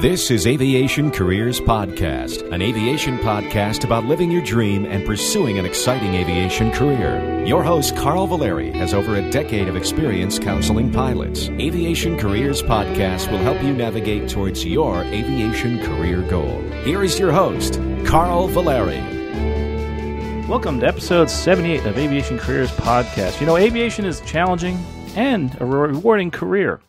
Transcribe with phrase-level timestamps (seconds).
[0.00, 5.66] This is Aviation Careers Podcast, an aviation podcast about living your dream and pursuing an
[5.66, 7.44] exciting aviation career.
[7.44, 11.48] Your host, Carl Valeri, has over a decade of experience counseling pilots.
[11.48, 16.62] Aviation Careers Podcast will help you navigate towards your aviation career goal.
[16.84, 19.00] Here is your host, Carl Valeri.
[20.46, 23.40] Welcome to episode 78 of Aviation Careers Podcast.
[23.40, 24.78] You know, aviation is challenging
[25.16, 26.80] and a rewarding career.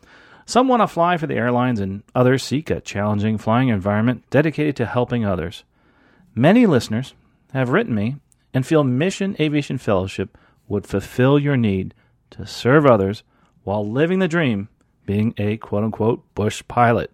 [0.49, 4.75] Some want to fly for the airlines, and others seek a challenging flying environment dedicated
[4.77, 5.63] to helping others.
[6.33, 7.13] Many listeners
[7.53, 8.15] have written me
[8.51, 10.35] and feel Mission Aviation Fellowship
[10.67, 11.93] would fulfill your need
[12.31, 13.21] to serve others
[13.63, 14.69] while living the dream
[15.05, 17.11] being a quote unquote bush pilot.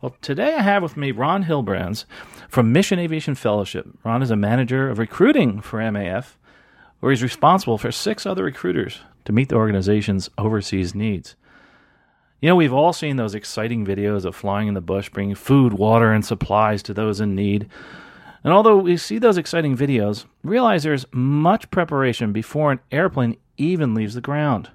[0.00, 2.06] Well, today I have with me Ron Hilbrands
[2.48, 3.86] from Mission Aviation Fellowship.
[4.02, 6.36] Ron is a manager of recruiting for MAF,
[7.00, 11.36] where he's responsible for six other recruiters to meet the organization's overseas needs.
[12.42, 15.74] You know, we've all seen those exciting videos of flying in the bush, bringing food,
[15.74, 17.68] water, and supplies to those in need.
[18.42, 23.94] And although we see those exciting videos, realize there's much preparation before an airplane even
[23.94, 24.72] leaves the ground.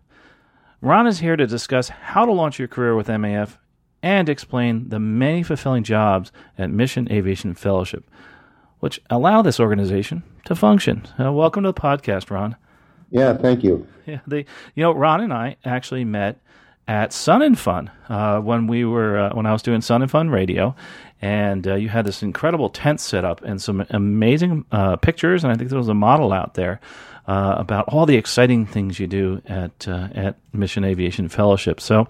[0.80, 3.58] Ron is here to discuss how to launch your career with MAF
[4.02, 8.10] and explain the many fulfilling jobs at Mission Aviation Fellowship,
[8.80, 11.06] which allow this organization to function.
[11.20, 12.56] Uh, welcome to the podcast, Ron.
[13.12, 13.86] Yeah, thank you.
[14.08, 16.40] Yeah, they, you know, Ron and I actually met
[16.88, 20.10] at Sun and Fun uh, when we were uh, when I was doing Sun and
[20.10, 20.76] Fun Radio,
[21.22, 25.52] and uh, you had this incredible tent set up and some amazing uh, pictures, and
[25.52, 26.80] I think there was a model out there
[27.28, 31.82] uh, about all the exciting things you do at uh, at Mission Aviation Fellowship.
[31.82, 32.08] So,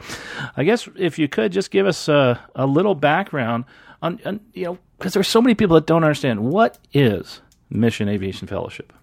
[0.56, 3.66] I guess if you could just give us a, a little background
[4.02, 8.10] on, on you know because there's so many people that don't understand what is Mission
[8.10, 8.94] Aviation Fellowship.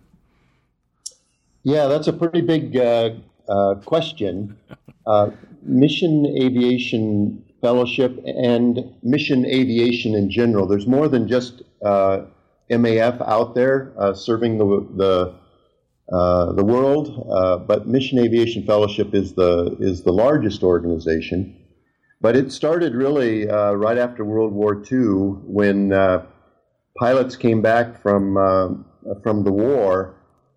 [1.65, 2.75] Yeah, that's a pretty big
[3.85, 4.57] question.
[5.07, 5.31] Uh,
[5.65, 10.67] mission Aviation Fellowship and mission aviation in general.
[10.67, 12.27] There's more than just uh,
[12.71, 15.35] MAF out there uh, serving the the
[16.15, 21.57] uh, the world, uh, but Mission Aviation Fellowship is the is the largest organization.
[22.21, 25.89] But it started really uh, right after World War II when
[26.99, 28.85] pilots came back from
[29.23, 30.17] from the war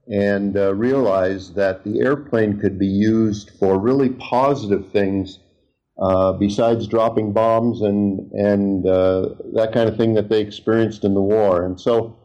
[0.09, 5.40] and uh, realized that the airplane could be used for really positive things
[6.00, 11.13] uh, besides dropping bombs and and uh, that kind of thing that they experienced in
[11.13, 11.66] the war.
[11.66, 12.16] And so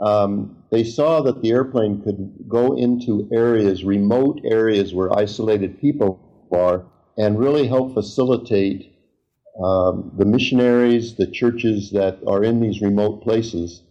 [0.00, 6.18] um, they saw that the airplane could go into areas, remote areas where isolated people
[6.52, 6.84] are,
[7.16, 8.92] and really help facilitate
[9.62, 13.82] um, the missionaries, the churches that are in these remote places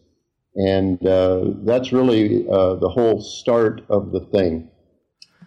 [0.60, 4.70] and uh, that's really uh, the whole start of the thing.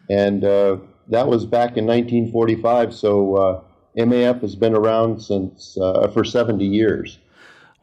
[0.08, 0.78] And uh,
[1.08, 3.62] that was back in 1945, so uh,
[3.96, 7.18] MAF has been around since uh, for 70 years.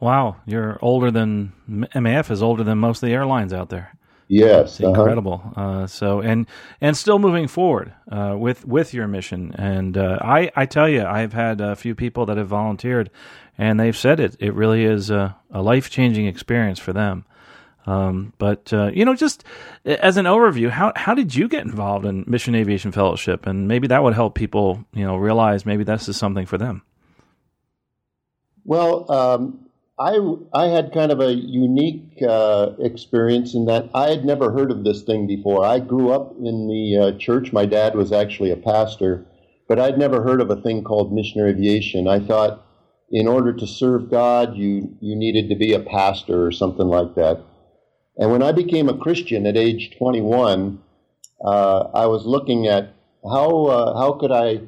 [0.00, 3.92] Wow, you're older than MAF is older than most of the airlines out there.
[4.30, 5.42] Yes, it's incredible.
[5.56, 5.60] Uh-huh.
[5.60, 6.46] Uh, so and
[6.80, 9.52] and still moving forward uh, with with your mission.
[9.56, 13.10] And uh, I I tell you, I've had a few people that have volunteered,
[13.60, 14.36] and they've said it.
[14.40, 17.26] It really is a, a life changing experience for them.
[17.86, 19.44] Um, but uh, you know, just
[19.84, 23.86] as an overview, how how did you get involved in Mission Aviation Fellowship, and maybe
[23.88, 26.82] that would help people you know realize maybe this is something for them.
[28.64, 29.66] Well, um,
[29.98, 30.18] I,
[30.54, 34.84] I had kind of a unique uh, experience in that I had never heard of
[34.84, 35.64] this thing before.
[35.66, 37.52] I grew up in the uh, church.
[37.52, 39.26] My dad was actually a pastor,
[39.68, 42.06] but I'd never heard of a thing called missionary aviation.
[42.06, 42.66] I thought
[43.10, 47.14] in order to serve God, you, you needed to be a pastor or something like
[47.16, 47.42] that.
[48.16, 50.80] And when I became a Christian at age 21,
[51.44, 52.94] uh, I was looking at
[53.24, 54.60] how, uh, how could I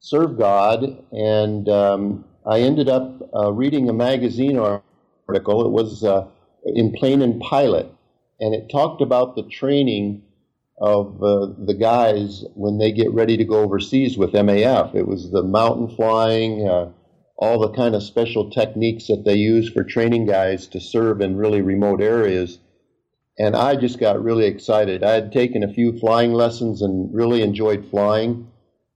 [0.00, 5.66] serve God and um, I ended up uh, reading a magazine article.
[5.66, 6.26] It was uh,
[6.64, 7.92] in Plane and Pilot,
[8.40, 10.22] and it talked about the training
[10.80, 14.94] of uh, the guys when they get ready to go overseas with MAF.
[14.94, 16.90] It was the mountain flying, uh,
[17.40, 21.36] all the kind of special techniques that they use for training guys to serve in
[21.36, 22.58] really remote areas.
[23.38, 25.02] And I just got really excited.
[25.02, 28.46] I had taken a few flying lessons and really enjoyed flying,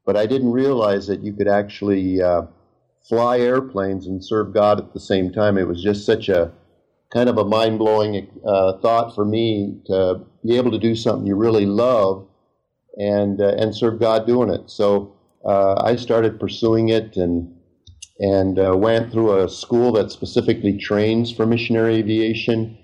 [0.05, 2.43] but I didn't realize that you could actually uh,
[3.09, 5.57] fly airplanes and serve God at the same time.
[5.57, 6.53] It was just such a
[7.11, 11.27] kind of a mind blowing uh, thought for me to be able to do something
[11.27, 12.27] you really love
[12.99, 14.69] and uh, and serve God doing it.
[14.69, 15.15] So
[15.47, 17.54] uh, I started pursuing it and
[18.19, 22.79] and uh, went through a school that specifically trains for missionary aviation,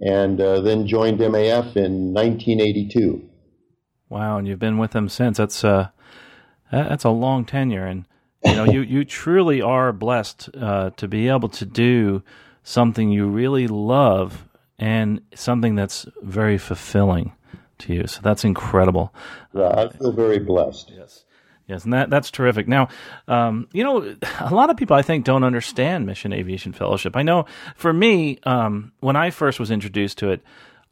[0.00, 3.28] and uh, then joined MAF in 1982.
[4.08, 5.38] Wow, and you've been with them since.
[5.38, 5.88] That's uh,
[6.70, 8.04] that's a long tenure and
[8.44, 12.22] You know, you you truly are blessed uh, to be able to do
[12.62, 14.44] something you really love
[14.78, 17.32] and something that's very fulfilling
[17.78, 18.06] to you.
[18.06, 19.12] So that's incredible.
[19.54, 20.92] Yeah, I feel very blessed.
[20.96, 21.24] Yes.
[21.68, 22.68] Yes, and that that's terrific.
[22.68, 22.88] Now,
[23.26, 27.16] um, you know, a lot of people I think don't understand Mission Aviation Fellowship.
[27.16, 30.42] I know for me, um, when I first was introduced to it,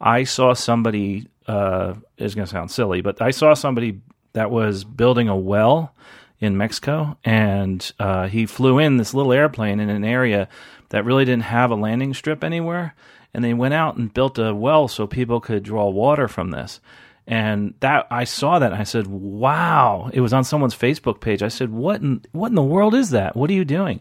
[0.01, 1.29] I saw somebody.
[1.47, 4.01] Uh, it's going to sound silly, but I saw somebody
[4.33, 5.95] that was building a well
[6.41, 10.49] in Mexico, and uh, he flew in this little airplane in an area
[10.89, 12.95] that really didn't have a landing strip anywhere,
[13.33, 16.81] and they went out and built a well so people could draw water from this.
[17.27, 21.43] And that I saw that I said, "Wow!" It was on someone's Facebook page.
[21.43, 23.35] I said, "What in what in the world is that?
[23.35, 24.01] What are you doing?"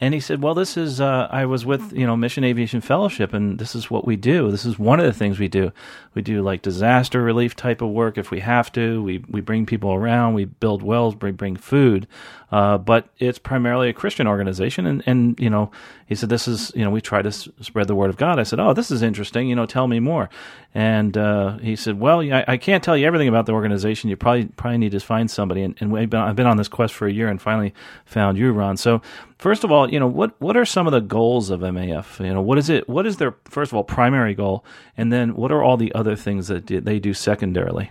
[0.00, 3.32] And he said, "Well, this is uh, I was with you know Mission Aviation Fellowship,
[3.32, 4.50] and this is what we do.
[4.50, 5.70] This is one of the things we do.
[6.14, 9.02] We do like disaster relief type of work if we have to.
[9.02, 10.34] We we bring people around.
[10.34, 11.14] We build wells.
[11.20, 12.08] We bring food,
[12.50, 14.84] uh, but it's primarily a Christian organization.
[14.84, 15.70] And and you know,
[16.06, 18.38] he said, this is you know we try to s- spread the word of God.
[18.38, 19.48] I said, oh, this is interesting.
[19.48, 20.28] You know, tell me more.
[20.74, 24.10] And uh, he said, well, I, I, can't tell you everything about the organization.
[24.10, 25.62] You probably probably need to find somebody.
[25.62, 27.74] And, and been, I've been on this quest for a year and finally
[28.04, 28.76] found you, Ron.
[28.76, 29.00] So
[29.38, 32.24] first of all, you know, what what are some of the goals of MAF?
[32.24, 32.88] You know, what is it?
[32.88, 34.64] What is their first of all primary goal,
[34.96, 37.90] and then what are all the other things that they do secondarily?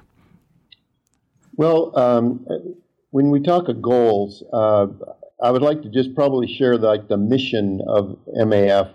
[1.56, 2.46] Well, um,
[3.12, 4.88] when we talk of goals, uh,
[5.42, 8.92] I would like to just probably share like the mission of MAF,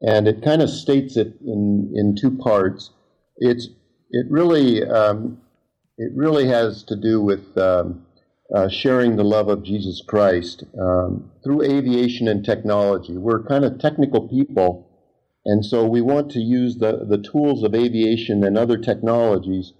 [0.00, 2.90] and it kind of states it in in two parts.
[3.36, 3.68] It's
[4.10, 5.40] it really um,
[5.98, 8.06] it really has to do with um,
[8.54, 13.16] uh, sharing the love of Jesus Christ um, through aviation and technology.
[13.16, 14.88] We're kind of technical people,
[15.44, 19.72] and so we want to use the, the tools of aviation and other technologies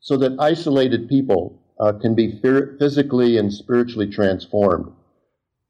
[0.00, 2.40] so that isolated people uh, can be
[2.78, 4.92] physically and spiritually transformed.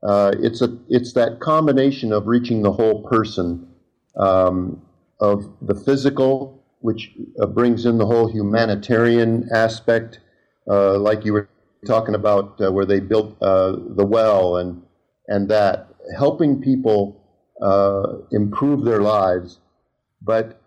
[0.02, 3.68] Uh, it's a it's that combination of reaching the whole person,
[4.16, 4.80] um,
[5.20, 7.10] of the physical, which
[7.42, 10.20] uh, brings in the whole humanitarian aspect,
[10.70, 11.48] uh, like you were
[11.86, 14.82] talking about uh, where they built uh, the well and
[15.28, 17.20] and that helping people
[17.60, 19.60] uh, improve their lives,
[20.22, 20.60] but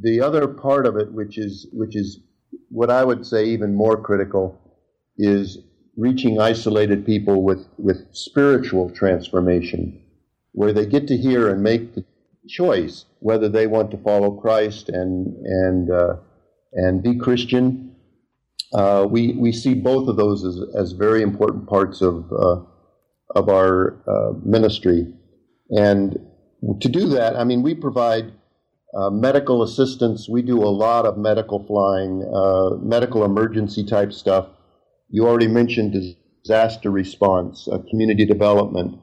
[0.00, 2.20] the other part of it, which is which is
[2.68, 4.58] what I would say even more critical,
[5.16, 5.58] is
[5.96, 10.00] reaching isolated people with with spiritual transformation,
[10.52, 12.04] where they get to hear and make the
[12.48, 16.16] choice whether they want to follow Christ and and uh,
[16.72, 17.96] and be Christian
[18.74, 22.60] uh, we we see both of those as, as very important parts of uh,
[23.34, 25.06] of our uh, ministry,
[25.70, 26.18] and
[26.80, 28.32] to do that, I mean, we provide
[28.94, 30.28] uh, medical assistance.
[30.28, 34.48] We do a lot of medical flying, uh, medical emergency type stuff.
[35.08, 35.94] You already mentioned
[36.42, 39.00] disaster response, uh, community development.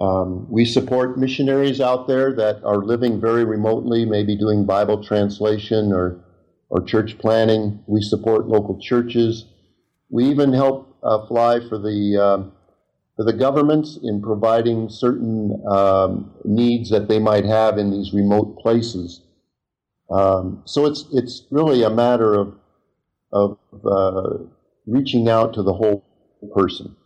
[0.00, 5.92] Um, we support missionaries out there that are living very remotely, maybe doing Bible translation
[5.92, 6.24] or
[6.70, 7.82] or church planning.
[7.86, 9.46] We support local churches.
[10.10, 12.50] We even help uh, fly for the uh,
[13.16, 18.58] for the governments in providing certain um, needs that they might have in these remote
[18.58, 19.22] places.
[20.10, 22.54] Um, so it's it's really a matter of
[23.32, 24.44] of uh,
[24.86, 26.04] reaching out to the whole
[26.54, 26.96] person.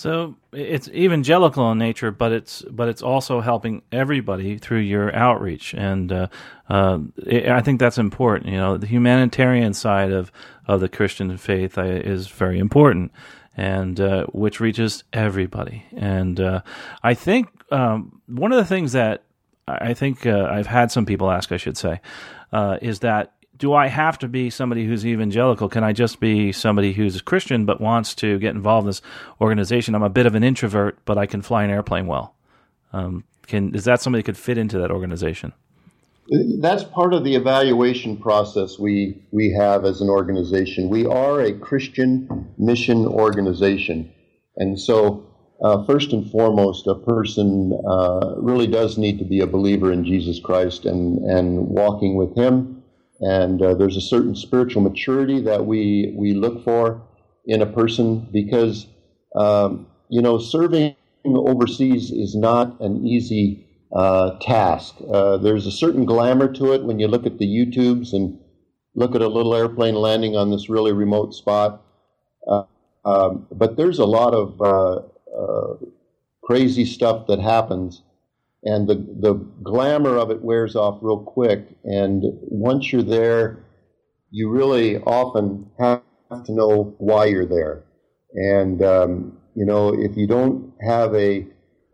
[0.00, 5.74] So it's evangelical in nature, but it's but it's also helping everybody through your outreach,
[5.74, 6.28] and uh,
[6.70, 8.48] uh, it, I think that's important.
[8.48, 10.32] You know, the humanitarian side of
[10.66, 13.12] of the Christian faith uh, is very important,
[13.58, 15.84] and uh, which reaches everybody.
[15.94, 16.62] And uh,
[17.02, 19.24] I think um, one of the things that
[19.68, 22.00] I think I've had some people ask, I should say,
[22.80, 25.68] is that do I have to be somebody who's evangelical?
[25.68, 29.02] Can I just be somebody who's a Christian but wants to get involved in this
[29.40, 29.94] organization?
[29.94, 32.34] I'm a bit of an introvert, but I can fly an airplane well.
[32.92, 35.52] Um, can is that somebody that could fit into that organization?
[36.60, 40.88] That's part of the evaluation process we we have as an organization.
[40.88, 44.10] We are a Christian mission organization,
[44.56, 45.26] and so
[45.62, 50.04] uh, first and foremost, a person uh, really does need to be a believer in
[50.04, 52.79] Jesus Christ and and walking with Him
[53.20, 57.02] and uh, there's a certain spiritual maturity that we we look for
[57.46, 58.86] in a person because
[59.36, 60.94] um, you know serving
[61.26, 64.96] overseas is not an easy uh, task.
[65.12, 68.38] Uh, there's a certain glamour to it when you look at the YouTubes and
[68.94, 71.82] look at a little airplane landing on this really remote spot.
[72.48, 72.62] Uh,
[73.04, 75.00] um, but there's a lot of uh,
[75.36, 75.76] uh,
[76.42, 78.02] crazy stuff that happens
[78.64, 81.66] and the, the glamour of it wears off real quick.
[81.84, 83.64] And once you're there,
[84.30, 86.02] you really often have
[86.44, 87.84] to know why you're there.
[88.34, 91.46] And um, you know, if you don't have a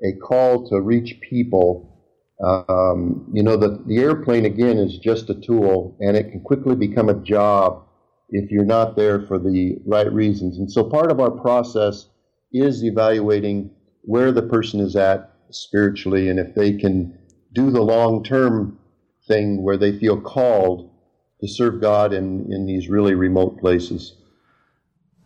[0.04, 1.96] a call to reach people,
[2.44, 6.76] um, you know, the, the airplane again is just a tool and it can quickly
[6.76, 7.82] become a job
[8.28, 10.58] if you're not there for the right reasons.
[10.58, 12.08] And so part of our process
[12.52, 13.70] is evaluating
[14.02, 17.18] where the person is at spiritually and if they can
[17.52, 18.78] do the long term
[19.26, 20.90] thing where they feel called
[21.40, 24.14] to serve God in, in these really remote places.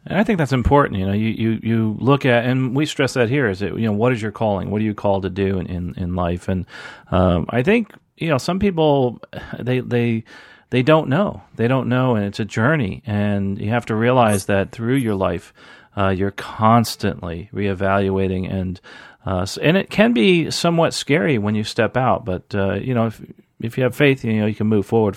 [0.06, 0.98] And I think that's important.
[0.98, 3.86] You know, you, you, you look at, and we stress that here is it, you
[3.86, 4.70] know, what is your calling?
[4.70, 6.48] What are you called to do in, in, in life?
[6.48, 6.66] And,
[7.10, 9.20] um, I think, you know, some people,
[9.58, 10.24] they, they,
[10.70, 11.42] they don't know.
[11.56, 12.14] They don't know.
[12.14, 13.02] And it's a journey.
[13.04, 15.52] And you have to realize that through your life,
[15.96, 18.80] uh, you're constantly reevaluating and,
[19.26, 23.06] uh, and it can be somewhat scary when you step out, but, uh, you know,
[23.06, 23.20] if,
[23.60, 25.16] if you have faith, you know, you can move forward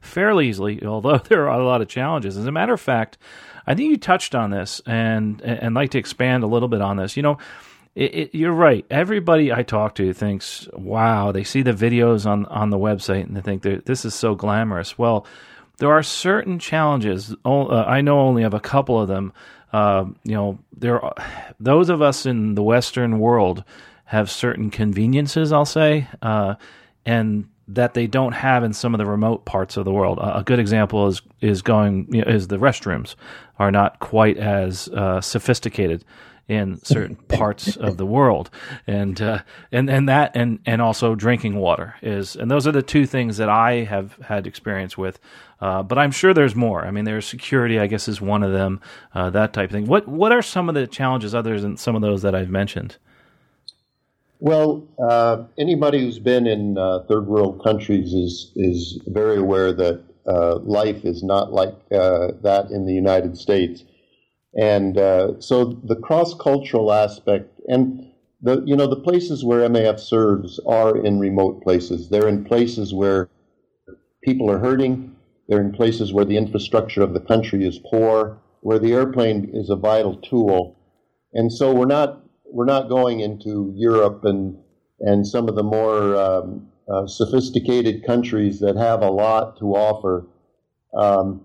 [0.00, 2.36] fairly easily, although there are a lot of challenges.
[2.36, 3.18] As a matter of fact,
[3.66, 6.96] I think you touched on this and and like to expand a little bit on
[6.96, 7.16] this.
[7.16, 7.38] You know,
[7.94, 8.84] it, it, you're right.
[8.90, 13.36] Everybody I talk to thinks, "Wow!" They see the videos on on the website and
[13.36, 14.98] they think this is so glamorous.
[14.98, 15.26] Well,
[15.78, 17.34] there are certain challenges.
[17.44, 19.32] Uh, I know only of a couple of them.
[19.72, 21.14] Uh, you know, there are,
[21.60, 23.64] those of us in the Western world
[24.04, 25.52] have certain conveniences.
[25.52, 26.56] I'll say, uh,
[27.06, 30.18] and that they don't have in some of the remote parts of the world.
[30.20, 33.14] a good example is is going you know, is the restrooms
[33.58, 36.04] are not quite as uh, sophisticated
[36.48, 38.50] in certain parts of the world,
[38.86, 39.38] and uh,
[39.70, 43.36] and and that and and also drinking water is and those are the two things
[43.36, 45.18] that I have had experience with.
[45.62, 46.84] Uh, but I'm sure there's more.
[46.84, 48.80] I mean, there's security, I guess, is one of them.
[49.14, 49.86] Uh, that type of thing.
[49.86, 52.96] What what are some of the challenges other than some of those that I've mentioned?
[54.40, 60.02] Well, uh, anybody who's been in uh, third world countries is is very aware that
[60.26, 63.84] uh, life is not like uh, that in the United States,
[64.60, 64.96] and
[65.40, 70.96] so the cross cultural aspect and the you know the places where MAF serves are
[70.96, 72.08] in remote places.
[72.08, 73.28] They're in places where
[74.24, 75.11] people are hurting.
[75.52, 79.68] They're in places where the infrastructure of the country is poor, where the airplane is
[79.68, 80.78] a vital tool,
[81.34, 84.56] and so we're not we're not going into Europe and
[85.00, 90.26] and some of the more um, uh, sophisticated countries that have a lot to offer.
[90.94, 91.42] Um,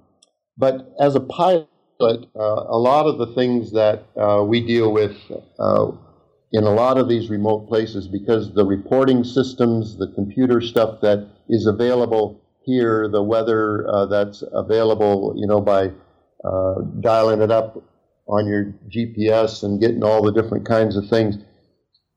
[0.58, 1.68] but as a pilot,
[2.00, 5.18] uh, a lot of the things that uh, we deal with
[5.60, 5.92] uh,
[6.54, 11.28] in a lot of these remote places, because the reporting systems, the computer stuff that
[11.50, 15.92] is available here, the weather uh, that's available, you know, by
[16.44, 17.82] uh, dialing it up
[18.28, 21.38] on your GPS and getting all the different kinds of things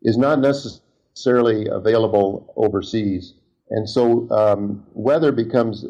[0.02, 3.35] is not necessarily available overseas.
[3.71, 5.85] And so um, weather becomes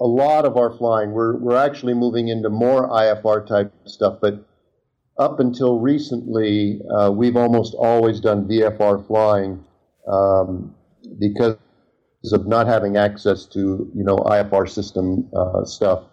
[0.00, 1.12] a lot of our flying.
[1.12, 4.44] We're, we're actually moving into more IFR type stuff, but
[5.18, 9.62] up until recently, uh, we've almost always done VFR flying
[10.10, 10.74] um,
[11.20, 11.56] because
[12.30, 16.04] of not having access to you know IFR system uh, stuff.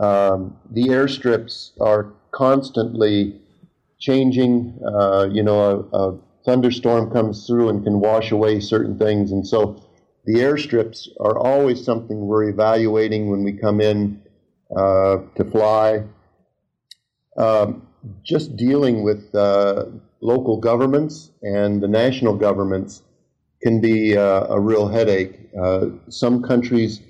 [0.00, 3.40] Um, the airstrips are constantly
[3.98, 4.80] changing.
[4.86, 9.46] Uh, you know, a, a, thunderstorm comes through and can wash away certain things, and
[9.46, 9.82] so
[10.26, 14.20] the airstrips are always something we're evaluating when we come in
[14.76, 16.02] uh, to fly.
[17.36, 17.86] Um,
[18.22, 19.86] just dealing with uh,
[20.20, 23.02] local governments and the national governments
[23.64, 25.40] can be uh, a real headache.
[25.60, 27.00] Uh, some countries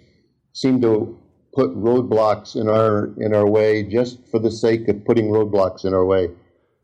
[0.52, 1.18] seem to
[1.52, 5.92] put roadblocks in our in our way just for the sake of putting roadblocks in
[5.92, 6.28] our way.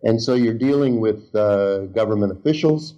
[0.02, 2.94] And so you're dealing with uh, government officials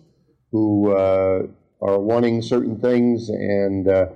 [0.50, 1.43] who uh,
[1.83, 4.07] are wanting certain things, and uh,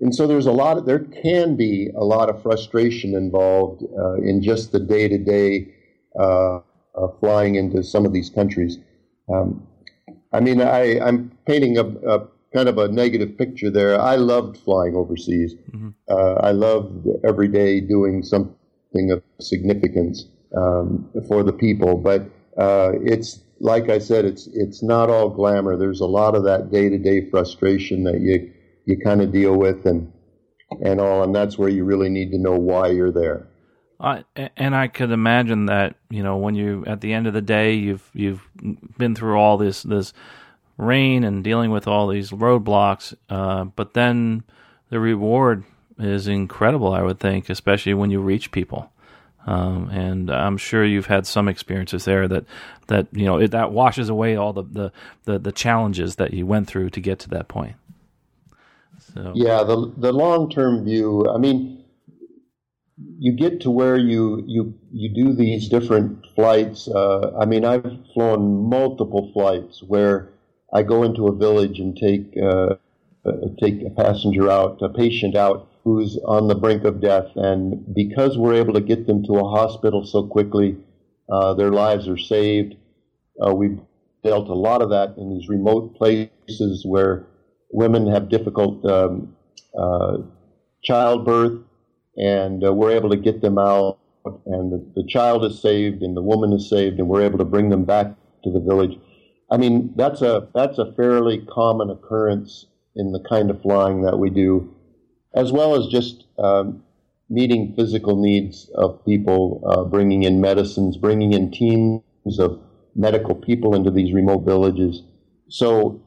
[0.00, 0.78] and so there's a lot.
[0.78, 5.18] Of, there can be a lot of frustration involved uh, in just the day to
[5.18, 5.72] day
[7.20, 8.78] flying into some of these countries.
[9.32, 9.66] Um,
[10.36, 13.98] I mean, I, I'm painting a, a kind of a negative picture there.
[14.00, 15.54] I loved flying overseas.
[15.70, 15.88] Mm-hmm.
[16.10, 20.26] Uh, I loved every day doing something of significance
[20.56, 21.96] um, for the people.
[21.96, 22.22] But
[22.58, 25.76] uh, it's like I said, it's it's not all glamour.
[25.76, 28.52] There's a lot of that day to day frustration that you
[28.84, 30.12] you kind of deal with and
[30.84, 33.48] and all, and that's where you really need to know why you're there.
[33.98, 34.22] Uh,
[34.56, 37.74] and I could imagine that you know when you at the end of the day
[37.74, 38.46] you've you've
[38.98, 40.12] been through all this this
[40.76, 43.14] rain and dealing with all these roadblocks.
[43.30, 44.42] Uh, but then
[44.90, 45.64] the reward
[45.98, 48.90] is incredible, I would think, especially when you reach people.
[49.46, 52.44] Um, and I'm sure you've had some experiences there that
[52.88, 54.92] that you know it, that washes away all the, the,
[55.24, 57.76] the the challenges that you went through to get to that point.
[59.14, 59.32] So.
[59.36, 61.30] Yeah, the the long term view.
[61.32, 61.84] I mean,
[62.96, 66.88] you get to where you you you do these different flights.
[66.88, 67.84] Uh, I mean, I've
[68.14, 70.32] flown multiple flights where
[70.72, 72.76] I go into a village and take uh,
[73.60, 78.38] take a passenger out, a patient out who's on the brink of death, and because
[78.38, 80.76] we're able to get them to a hospital so quickly,
[81.30, 82.74] uh, their lives are saved.
[83.40, 83.78] Uh, we've
[84.24, 87.26] dealt a lot of that in these remote places where
[87.70, 89.36] women have difficult um,
[89.78, 90.16] uh,
[90.82, 91.60] childbirth
[92.16, 93.98] and uh, we're able to get them out,
[94.46, 97.44] and the, the child is saved, and the woman is saved, and we're able to
[97.44, 98.06] bring them back
[98.44, 98.98] to the village.
[99.50, 104.18] I mean, that's a that's a fairly common occurrence in the kind of flying that
[104.18, 104.74] we do,
[105.34, 106.82] as well as just um,
[107.28, 112.02] meeting physical needs of people, uh, bringing in medicines, bringing in teams
[112.38, 112.60] of
[112.94, 115.02] medical people into these remote villages.
[115.48, 116.00] So,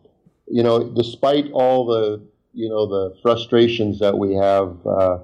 [0.47, 4.75] you know, despite all the you know the frustrations that we have.
[4.85, 5.19] Uh,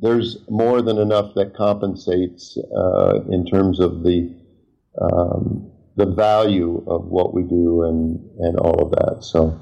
[0.00, 4.34] there's more than enough that compensates uh, in terms of the
[5.00, 9.24] um, the value of what we do and and all of that.
[9.24, 9.58] So.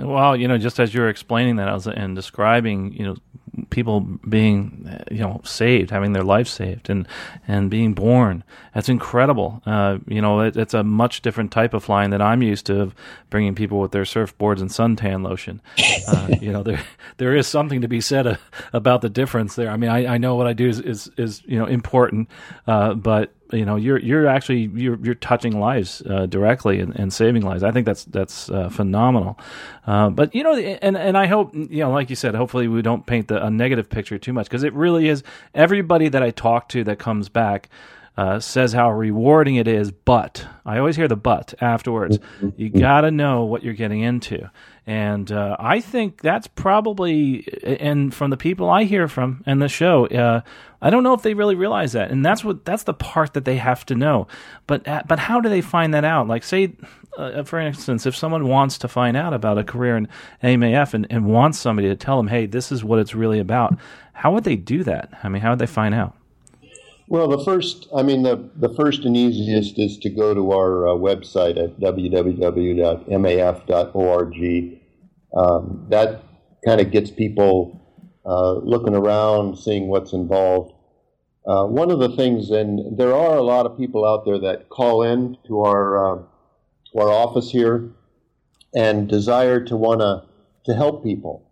[0.00, 3.16] Well, you know, just as you were explaining that, I was and describing, you know,
[3.70, 7.06] people being, you know, saved, having their life saved, and
[7.46, 8.44] and being born.
[8.74, 9.62] That's incredible.
[9.66, 12.80] Uh, you know, it, it's a much different type of flying that I'm used to,
[12.80, 12.94] of
[13.30, 15.60] bringing people with their surfboards and suntan lotion.
[16.08, 16.82] Uh, you know, there
[17.16, 18.36] there is something to be said uh,
[18.72, 19.70] about the difference there.
[19.70, 22.28] I mean, I, I know what I do is is, is you know important,
[22.66, 27.12] uh, but you know you're you're actually you're you're touching lives uh, directly and, and,
[27.12, 27.62] saving lives.
[27.62, 29.38] I think that's that's uh, phenomenal.
[29.86, 32.82] Uh, but you know, and and I hope you know, like you said, hopefully we
[32.82, 35.22] don't paint the, a negative picture too much because it really is.
[35.54, 37.68] Everybody that I talk to that comes back.
[38.16, 42.16] Uh, says how rewarding it is, but I always hear the but afterwards.
[42.18, 42.48] Mm-hmm.
[42.56, 44.50] You got to know what you're getting into.
[44.86, 49.68] And uh, I think that's probably, and from the people I hear from and the
[49.68, 50.40] show, uh,
[50.80, 52.10] I don't know if they really realize that.
[52.10, 54.28] And that's what that's the part that they have to know.
[54.66, 56.26] But uh, but how do they find that out?
[56.26, 56.72] Like say,
[57.18, 60.08] uh, for instance, if someone wants to find out about a career in
[60.42, 63.78] AMAF and, and wants somebody to tell them, hey, this is what it's really about.
[64.14, 65.10] How would they do that?
[65.22, 66.15] I mean, how would they find out?
[67.08, 70.88] Well, the first, I mean, the, the first and easiest is to go to our
[70.88, 72.80] uh, website at www.maf.org.
[75.36, 76.24] Um, that
[76.64, 77.80] kind of gets people
[78.24, 80.72] uh, looking around, seeing what's involved.
[81.46, 84.68] Uh, one of the things, and there are a lot of people out there that
[84.68, 86.22] call in to our uh,
[86.92, 87.88] to our office here
[88.74, 90.24] and desire to want to
[90.64, 91.48] to help people.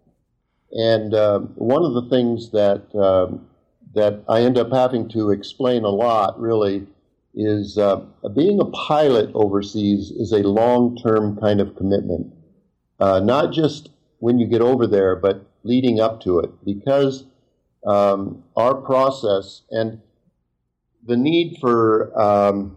[0.72, 3.46] And uh, one of the things that um,
[3.94, 6.86] that I end up having to explain a lot really
[7.34, 8.00] is uh,
[8.34, 12.32] being a pilot overseas is a long term kind of commitment.
[13.00, 17.24] Uh, not just when you get over there, but leading up to it, because
[17.86, 20.00] um, our process and
[21.06, 22.76] the need for um,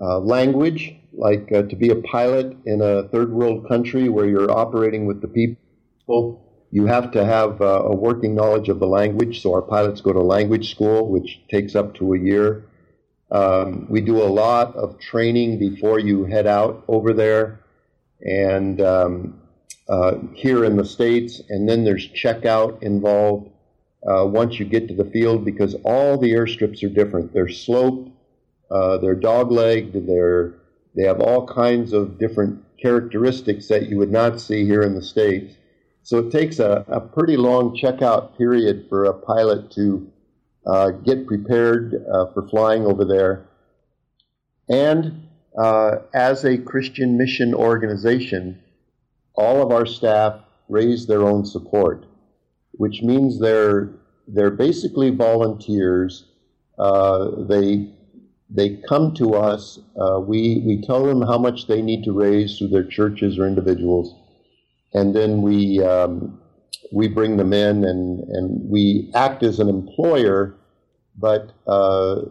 [0.00, 4.50] uh, language, like uh, to be a pilot in a third world country where you're
[4.50, 6.41] operating with the people
[6.72, 10.10] you have to have uh, a working knowledge of the language, so our pilots go
[10.10, 12.64] to language school, which takes up to a year.
[13.30, 17.60] Um, we do a lot of training before you head out over there,
[18.22, 19.40] and um,
[19.86, 23.50] uh, here in the states, and then there's checkout involved
[24.08, 27.34] uh, once you get to the field because all the airstrips are different.
[27.34, 28.10] They're sloped,
[28.70, 30.54] uh, they're dog-legged, they're
[30.94, 35.02] they have all kinds of different characteristics that you would not see here in the
[35.02, 35.54] states.
[36.04, 40.10] So it takes a, a pretty long checkout period for a pilot to
[40.66, 43.46] uh, get prepared uh, for flying over there.
[44.68, 48.60] And uh, as a Christian mission organization,
[49.34, 52.06] all of our staff raise their own support,
[52.72, 53.90] which means they're
[54.28, 56.24] they're basically volunteers.
[56.78, 57.92] Uh, they
[58.50, 59.78] they come to us.
[59.96, 63.46] Uh, we we tell them how much they need to raise through their churches or
[63.46, 64.14] individuals
[64.94, 66.38] and then we um,
[66.92, 70.54] we bring them in and and we act as an employer,
[71.16, 72.22] but uh,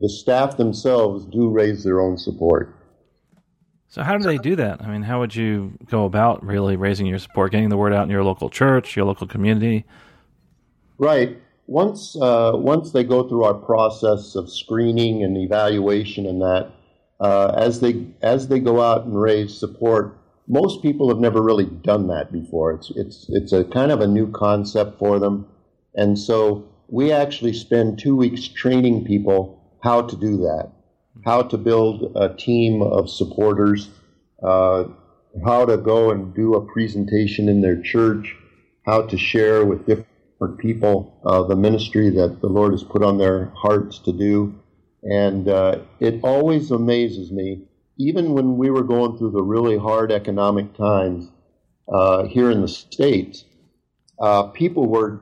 [0.00, 2.74] the staff themselves do raise their own support.
[3.88, 4.82] So how do they do that?
[4.82, 8.04] I mean, how would you go about really raising your support, getting the word out
[8.04, 9.86] in your local church, your local community?
[10.98, 11.38] Right.
[11.66, 16.70] Once uh, once they go through our process of screening and evaluation and that,
[17.20, 20.17] uh, as they as they go out and raise support,
[20.48, 22.72] most people have never really done that before.
[22.72, 25.46] It's it's it's a kind of a new concept for them,
[25.94, 30.72] and so we actually spend two weeks training people how to do that,
[31.24, 33.90] how to build a team of supporters,
[34.42, 34.84] uh,
[35.44, 38.34] how to go and do a presentation in their church,
[38.86, 43.18] how to share with different people, uh, the ministry that the Lord has put on
[43.18, 44.54] their hearts to do.
[45.02, 47.67] And uh, it always amazes me,
[47.98, 51.30] even when we were going through the really hard economic times
[51.92, 53.44] uh, here in the States,
[54.20, 55.20] uh, people were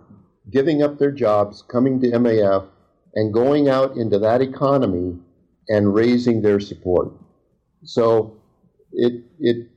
[0.50, 2.68] giving up their jobs, coming to MAF,
[3.14, 5.18] and going out into that economy
[5.68, 7.12] and raising their support.
[7.84, 8.36] So
[8.92, 9.68] it, it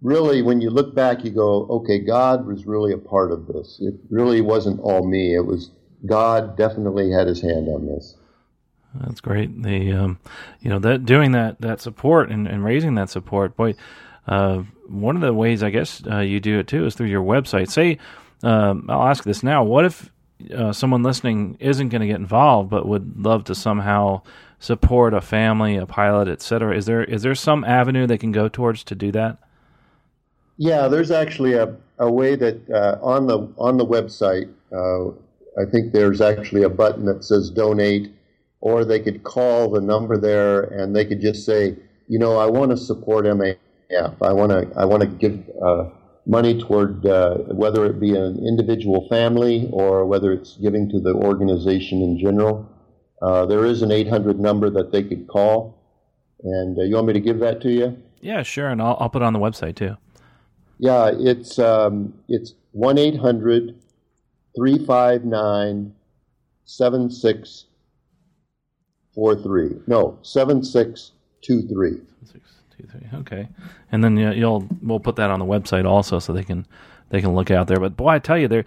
[0.00, 3.78] really, when you look back, you go, okay, God was really a part of this.
[3.80, 5.34] It really wasn't all me.
[5.34, 5.70] It was
[6.04, 8.16] God definitely had his hand on this.
[9.00, 9.62] That's great.
[9.62, 10.18] The um,
[10.60, 13.74] you know that doing that that support and, and raising that support, boy.
[14.26, 17.22] Uh, one of the ways I guess uh, you do it too is through your
[17.22, 17.70] website.
[17.70, 17.98] Say,
[18.42, 20.10] um, I'll ask this now: What if
[20.54, 24.22] uh, someone listening isn't going to get involved, but would love to somehow
[24.58, 26.76] support a family, a pilot, etc.?
[26.76, 29.38] Is there is there some avenue they can go towards to do that?
[30.58, 35.08] Yeah, there's actually a, a way that uh, on the on the website, uh,
[35.60, 38.12] I think there's actually a button that says donate,
[38.66, 41.76] or they could call the number there and they could just say,
[42.08, 43.56] you know, I want to support MAF.
[44.20, 45.84] I want to I want to give uh,
[46.26, 51.14] money toward uh, whether it be an individual family or whether it's giving to the
[51.14, 52.68] organization in general.
[53.22, 55.78] Uh, there is an 800 number that they could call,
[56.42, 57.96] and uh, you want me to give that to you?
[58.20, 59.96] Yeah, sure, and I'll, I'll put it on the website too.
[60.78, 65.94] Yeah, it's um, it's one 359
[69.16, 72.00] 7643 No, seven six two three.
[73.14, 73.48] Okay,
[73.90, 76.66] and then you'll we'll put that on the website also, so they can
[77.08, 77.80] they can look out there.
[77.80, 78.64] But boy, I tell you, there.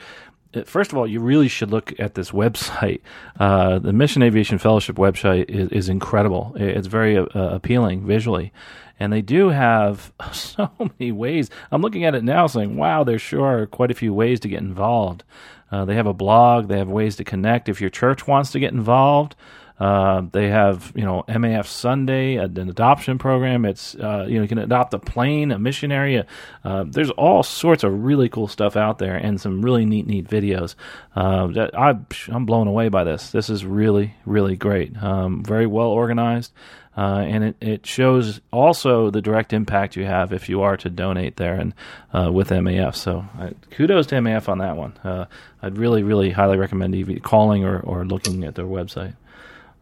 [0.66, 3.02] First of all, you really should look at this website.
[3.40, 6.54] Uh, the Mission Aviation Fellowship website is, is incredible.
[6.56, 8.52] It's very uh, appealing visually,
[9.00, 11.52] and they do have so many ways.
[11.72, 14.48] I'm looking at it now saying, wow, there sure are quite a few ways to
[14.48, 15.24] get involved.
[15.72, 17.70] Uh, they have a blog, they have ways to connect.
[17.70, 19.36] If your church wants to get involved,
[19.80, 23.66] uh, they have, you know, MAF Sunday, an adoption program.
[23.66, 26.24] It's, uh, you know, you can adopt a plane, a missionary.
[26.64, 30.28] Uh, there's all sorts of really cool stuff out there and some really neat, neat
[30.28, 30.76] videos.
[31.16, 33.32] Uh, I, I'm blown away by this.
[33.32, 35.02] This is really, really great.
[35.02, 36.52] Um, very well organized.
[36.98, 40.90] Uh, and it, it shows also the direct impact you have if you are to
[40.90, 41.74] donate there and
[42.14, 42.94] uh, with MAF.
[42.96, 43.24] So
[43.72, 44.98] kudos to MAF on that one.
[45.02, 45.26] Uh,
[45.62, 49.16] I'd really, really highly recommend either calling or, or looking at their website.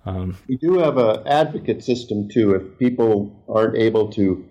[0.08, 2.56] Um, we do have an advocate system too.
[2.56, 4.46] If people aren't able to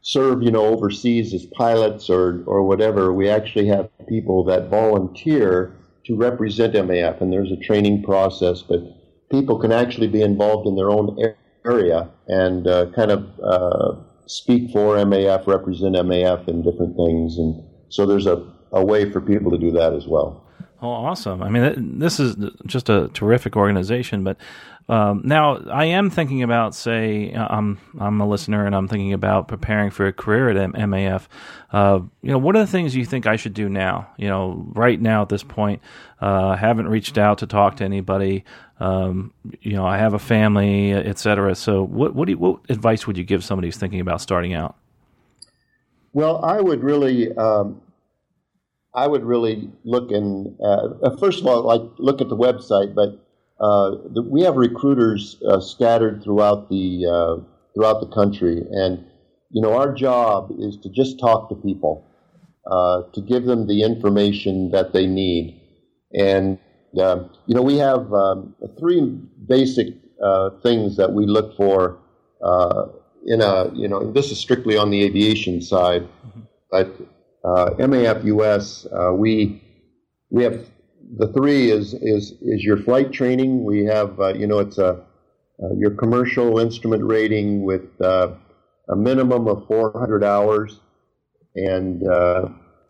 [0.00, 5.76] serve, you know, overseas as pilots or or whatever, we actually have people that volunteer
[6.06, 8.62] to represent MAF, and there's a training process.
[8.62, 8.80] But
[9.30, 11.18] people can actually be involved in their own
[11.66, 17.62] area and uh, kind of uh, speak for MAF, represent MAF in different things, and
[17.90, 20.46] so there's a, a way for people to do that as well.
[20.82, 21.42] Oh, awesome!
[21.42, 24.24] I mean, this is just a terrific organization.
[24.24, 24.38] But
[24.90, 29.46] um, now, I am thinking about, say, I'm I'm a listener, and I'm thinking about
[29.46, 31.28] preparing for a career at MAF.
[31.72, 34.10] Uh, you know, what are the things you think I should do now?
[34.18, 35.80] You know, right now at this point,
[36.20, 38.44] uh, haven't reached out to talk to anybody.
[38.80, 41.54] Um, you know, I have a family, etc.
[41.54, 44.74] So, what what, you, what advice would you give somebody who's thinking about starting out?
[46.12, 47.80] Well, I would really um,
[48.92, 52.92] I would really look and uh, uh, first of all, like look at the website,
[52.92, 53.16] but uh,
[53.60, 57.42] the, we have recruiters uh, scattered throughout the uh,
[57.74, 59.04] throughout the country, and
[59.50, 62.06] you know our job is to just talk to people,
[62.70, 65.60] uh, to give them the information that they need,
[66.14, 66.58] and
[67.00, 69.02] um, you know we have um, three
[69.46, 69.88] basic
[70.62, 71.98] things that we look for
[73.26, 76.40] in a you know this is strictly on the aviation side, mm-hmm.
[76.70, 76.94] but
[77.44, 79.62] uh, MAF US, uh, we
[80.30, 80.66] we have
[81.16, 83.64] the three is is is your flight training.
[83.64, 85.04] We have uh, you know it's a
[85.62, 88.32] uh, your commercial instrument rating with uh,
[88.88, 90.80] a minimum of 400 hours
[91.54, 92.48] and uh,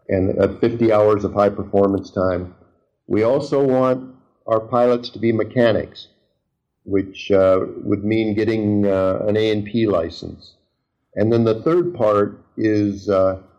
[0.08, 2.54] and 50 hours of high performance time.
[3.06, 4.14] We also want
[4.46, 6.08] our pilots to be mechanics,
[6.84, 10.54] which would mean getting an A and P license.
[11.14, 13.08] And then the third part is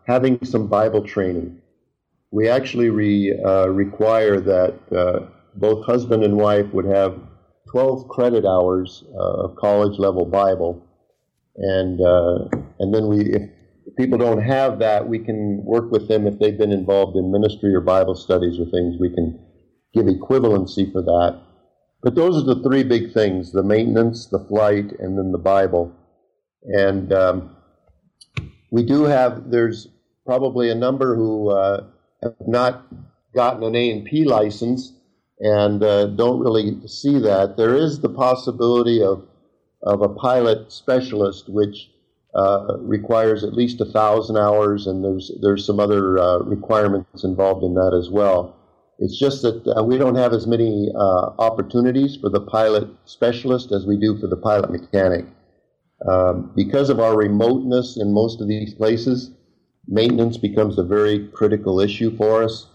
[0.06, 1.61] having some Bible training.
[2.32, 7.20] We actually re, uh, require that uh, both husband and wife would have
[7.70, 10.84] 12 credit hours uh, of college level Bible.
[11.56, 12.48] And, uh,
[12.80, 16.56] and then we, if people don't have that, we can work with them if they've
[16.56, 18.96] been involved in ministry or Bible studies or things.
[18.98, 19.38] We can
[19.94, 21.40] give equivalency for that.
[22.02, 25.94] But those are the three big things the maintenance, the flight, and then the Bible.
[26.64, 27.56] And um,
[28.70, 29.88] we do have, there's
[30.26, 31.84] probably a number who uh,
[32.22, 32.86] have not
[33.34, 34.92] gotten an A and P license
[35.42, 37.56] and uh, don't really see that.
[37.56, 39.26] There is the possibility of
[39.82, 41.90] of a pilot specialist, which
[42.36, 47.64] uh, requires at least a thousand hours, and there's there's some other uh, requirements involved
[47.64, 48.56] in that as well.
[49.00, 53.72] It's just that uh, we don't have as many uh, opportunities for the pilot specialist
[53.72, 55.26] as we do for the pilot mechanic.
[56.08, 59.30] Um, because of our remoteness in most of these places,
[59.86, 62.66] maintenance becomes a very critical issue for us,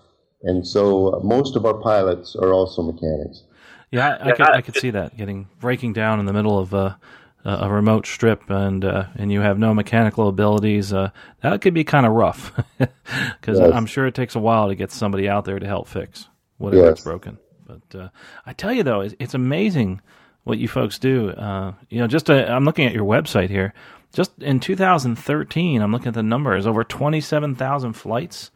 [0.44, 3.44] and so uh, most of our pilots are also mechanics.
[3.92, 6.74] Yeah, I, I, could, I could see that getting breaking down in the middle of
[6.74, 7.00] a,
[7.46, 10.92] a remote strip, and uh, and you have no mechanical abilities.
[10.92, 13.72] Uh, that could be kind of rough because yes.
[13.74, 16.90] I'm sure it takes a while to get somebody out there to help fix whatever
[16.90, 17.04] yes.
[17.04, 17.38] broken.
[17.66, 18.10] But uh,
[18.46, 20.02] I tell you though, it's, it's, amazing
[20.44, 21.30] what you folks do.
[21.30, 23.74] Uh, you know, just i I'm looking at your website here.
[24.14, 28.52] Just in 2013, I'm looking at the numbers over 27,000 flights,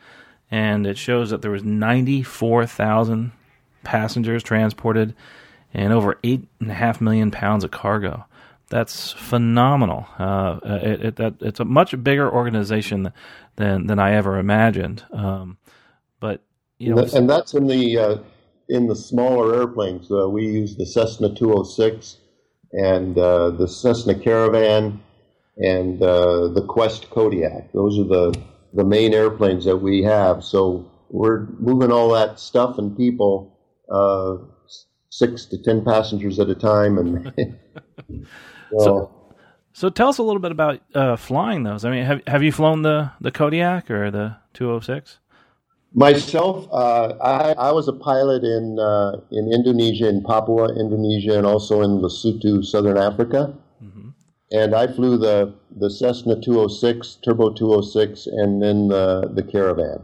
[0.50, 3.32] and it shows that there was 94,000
[3.84, 5.16] passengers transported
[5.74, 8.26] and over eight and a half million pounds of cargo.
[8.70, 10.08] That's phenomenal.
[10.18, 13.12] Uh, it, it, that, it's a much bigger organization
[13.58, 15.04] than than I ever imagined.
[15.12, 15.58] Um,
[16.20, 16.42] but
[16.80, 18.18] you know, and that's in the uh,
[18.70, 20.10] in the smaller airplanes.
[20.10, 22.18] Uh, we use the Cessna 206
[22.72, 25.02] and uh, the Cessna Caravan
[25.58, 27.72] and uh, the Quest Kodiak.
[27.74, 28.42] Those are the
[28.74, 30.44] the main airplanes that we have.
[30.44, 33.58] So we're moving all that stuff and people
[33.90, 34.38] uh,
[35.10, 37.34] six to ten passengers at a time, and
[38.72, 39.12] well, so.
[39.74, 41.86] So tell us a little bit about uh, flying those.
[41.86, 45.20] I mean, have have you flown the the Kodiak or the 206?
[45.94, 51.46] Myself, uh, I, I was a pilot in uh, in Indonesia, in Papua, Indonesia, and
[51.46, 53.54] also in Lesotho, Southern Africa.
[54.52, 60.02] And I flew the the Cessna 206, Turbo 206, and then the the Caravan.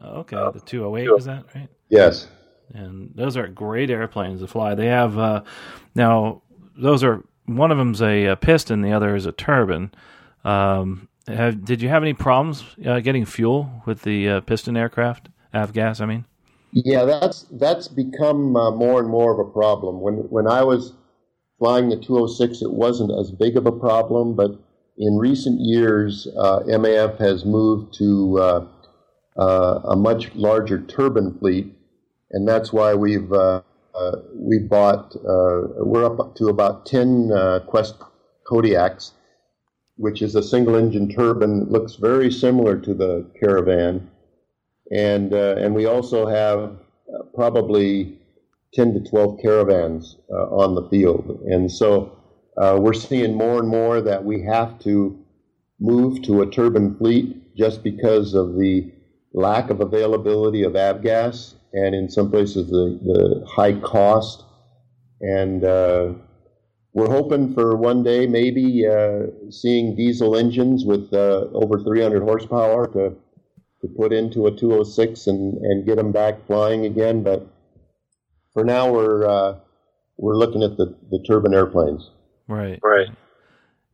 [0.00, 1.68] Oh, okay, the 208 was that right?
[1.88, 2.28] Yes
[2.72, 4.74] and those are great airplanes to fly.
[4.74, 5.42] They have uh,
[5.94, 6.42] now
[6.76, 9.92] those are one of them's a, a, piston, the other is a turbine.
[10.44, 15.28] Um, have, did you have any problems uh, getting fuel with the uh, piston aircraft,
[15.52, 16.00] avgas?
[16.00, 16.24] I mean.
[16.72, 20.00] Yeah, that's that's become uh, more and more of a problem.
[20.00, 20.94] When when I was
[21.64, 24.50] flying the 206, it wasn't as big of a problem, but
[24.98, 28.38] in recent years, uh, MAF has moved to
[29.38, 31.74] uh, a much larger turbine fleet
[32.34, 33.62] and that's why we've uh,
[33.94, 37.94] uh, we bought uh, we're up to about ten uh, Quest
[38.50, 39.12] Kodiaks,
[39.96, 41.66] which is a single engine turbine.
[41.70, 44.10] Looks very similar to the Caravan,
[44.90, 46.76] and uh, and we also have
[47.34, 48.18] probably
[48.74, 52.16] ten to twelve Caravans on the field, and so
[52.56, 55.24] we're seeing more and more that we have to
[55.80, 58.92] move to a turbine fleet just because of the
[59.32, 64.44] lack of availability of avgas and in some places the, the high cost.
[65.20, 66.12] And uh,
[66.92, 72.86] we're hoping for one day maybe uh, seeing diesel engines with uh, over 300 horsepower
[72.92, 73.16] to,
[73.80, 77.24] to put into a 206 and, and get them back flying again.
[77.24, 77.46] But
[78.54, 79.58] for now, we're, uh,
[80.16, 82.10] we're looking at the, the turbine airplanes.
[82.48, 82.78] Right.
[82.82, 83.08] Right.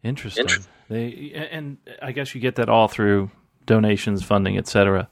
[0.02, 0.42] Interesting.
[0.42, 0.72] Interesting.
[0.88, 3.30] They and I guess you get that all through
[3.66, 5.08] donations, funding, etc.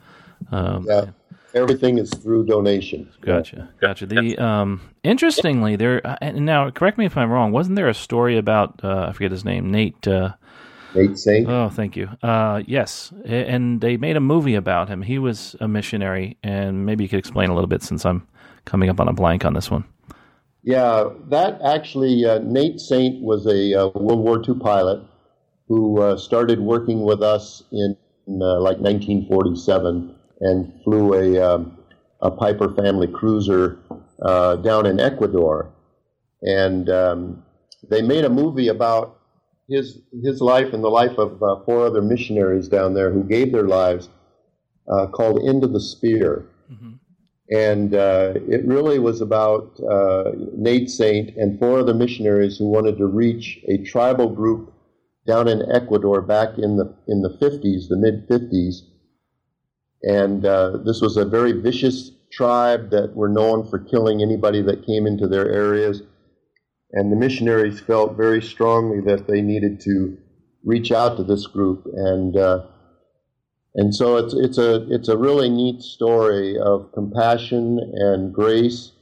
[0.51, 1.11] Um, yeah
[1.55, 3.11] everything is through donation.
[3.21, 4.07] Gotcha, gotcha.
[4.07, 7.53] The um, interestingly, there uh, and now correct me if I'm wrong.
[7.53, 10.07] Wasn't there a story about uh, I forget his name, Nate?
[10.07, 10.35] Uh,
[10.95, 11.49] Nate Saint.
[11.49, 12.09] Oh, thank you.
[12.23, 15.03] Uh, yes, and they made a movie about him.
[15.03, 18.27] He was a missionary, and maybe you could explain a little bit since I'm
[18.69, 19.85] coming up on a blank on this one.
[20.63, 25.03] Yeah, that actually, uh, Nate Saint was a uh, World War II pilot
[25.67, 27.95] who started working with us in
[28.27, 31.77] like 1947 and flew a, um,
[32.21, 33.79] a Piper family cruiser
[34.23, 35.73] uh, down in Ecuador.
[36.43, 37.43] And um,
[37.89, 39.19] they made a movie about
[39.69, 43.53] his, his life and the life of uh, four other missionaries down there who gave
[43.53, 44.09] their lives
[44.91, 46.47] uh, called End of the Spear.
[46.73, 46.93] Mm-hmm.
[47.51, 52.99] And uh, it really was about uh, Nate Saint and four other missionaries who wanted
[52.99, 54.73] to reach a tribal group
[55.27, 58.81] down in Ecuador back in the in the 50s, the mid 50s,
[60.03, 64.87] and uh, this was a very vicious tribe that were known for killing anybody that
[64.87, 66.03] came into their areas.
[66.93, 70.17] And the missionaries felt very strongly that they needed to
[70.65, 72.63] reach out to this group, and uh,
[73.75, 78.93] and so it's it's a it's a really neat story of compassion and grace,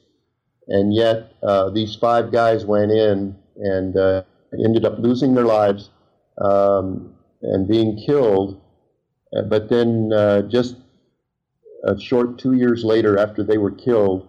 [0.69, 4.23] and yet uh, these five guys went in and uh,
[4.65, 5.91] ended up losing their lives
[6.43, 8.61] um, and being killed,
[9.37, 10.77] uh, but then uh, just
[11.85, 14.29] a short two years later, after they were killed,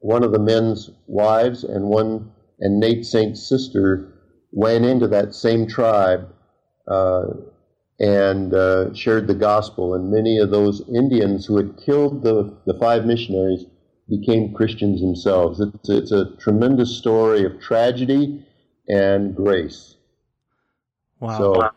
[0.00, 4.12] one of the men's wives and one and Nate Saint's sister
[4.52, 6.28] went into that same tribe
[6.86, 7.24] uh,
[8.00, 9.94] and uh, shared the gospel.
[9.94, 13.66] And many of those Indians who had killed the, the five missionaries
[14.08, 15.60] became Christians themselves.
[15.60, 18.44] It's, it's a tremendous story of tragedy
[18.88, 19.96] and grace.
[21.20, 21.38] Wow.
[21.38, 21.70] So,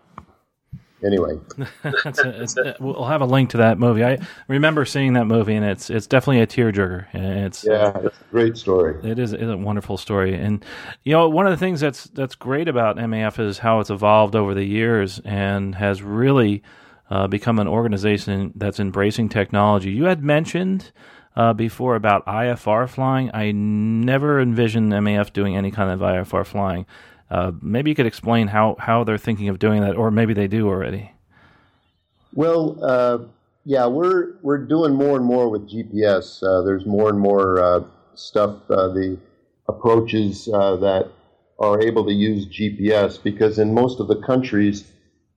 [1.04, 1.38] anyway,
[1.84, 4.04] a, a, we'll have a link to that movie.
[4.04, 7.08] I remember seeing that movie, and it's it's definitely a tearjerker.
[7.14, 8.96] It's yeah, it's a great story.
[9.10, 10.64] It is, a wonderful story, and
[11.04, 14.36] you know one of the things that's that's great about MAF is how it's evolved
[14.36, 16.64] over the years and has really
[17.10, 19.92] uh, become an organization that's embracing technology.
[19.92, 20.92] You had mentioned.
[21.36, 26.88] Uh, before about IFR flying, I never envisioned MAF doing any kind of IFR flying.
[27.30, 30.48] Uh, maybe you could explain how, how they're thinking of doing that, or maybe they
[30.48, 31.12] do already.
[32.34, 33.20] Well, uh,
[33.66, 36.42] yeah, we're we're doing more and more with GPS.
[36.44, 37.84] Uh, there's more and more uh,
[38.16, 38.62] stuff.
[38.70, 39.18] Uh, the
[39.68, 41.10] approaches that
[41.60, 44.92] are able to use GPS because in most of the countries,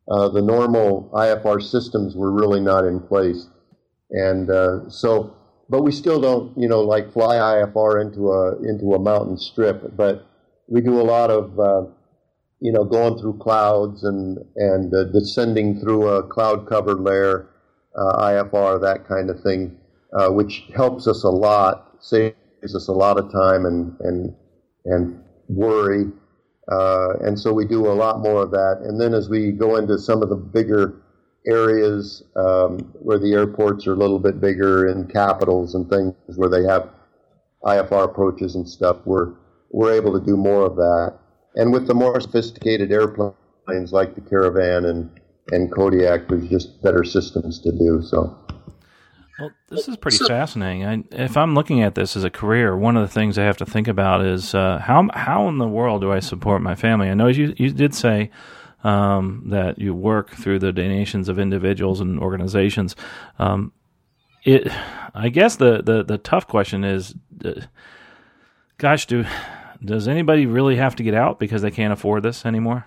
[0.07, 3.48] the normal IFR systems were really not in place,
[4.11, 4.48] and
[4.92, 5.35] so.
[5.68, 9.96] But we still don't, you know, like fly IFR into a into a mountain strip.
[9.96, 10.26] But
[10.71, 11.83] we do a lot of uh,
[12.61, 17.51] you know going through clouds and and uh, descending through a cloud covered layer,
[17.99, 19.77] uh, IFR that kind of thing,
[20.19, 22.35] uh, which helps us a lot, saves
[22.75, 24.35] us a lot of time and and
[24.87, 26.07] and worry.
[26.71, 28.79] Uh, and so we do a lot more of that.
[28.85, 31.03] And then as we go into some of the bigger
[31.47, 36.49] areas um, where the airports are a little bit bigger and capitals and things where
[36.49, 36.89] they have
[37.65, 39.33] IFR approaches and stuff, we're
[39.71, 41.19] we're able to do more of that.
[41.55, 45.11] And with the more sophisticated airplanes like the Caravan and,
[45.51, 48.03] and Kodiak, there's just better systems to do.
[48.03, 48.37] So.
[49.39, 50.85] Well, this is pretty fascinating.
[50.85, 53.57] I, if I'm looking at this as a career, one of the things I have
[53.59, 57.09] to think about is uh, how how in the world do I support my family?
[57.09, 58.31] I know you you did say
[58.85, 62.97] um, that you work through the donations of individuals and organizations.
[63.39, 63.73] Um,
[64.45, 64.69] it,
[65.15, 67.61] I guess the, the, the tough question is, uh,
[68.79, 69.25] gosh, do
[69.85, 72.87] does anybody really have to get out because they can't afford this anymore?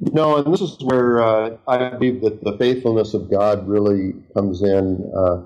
[0.00, 4.62] No, and this is where uh, I believe that the faithfulness of God really comes
[4.62, 5.12] in.
[5.14, 5.42] Uh,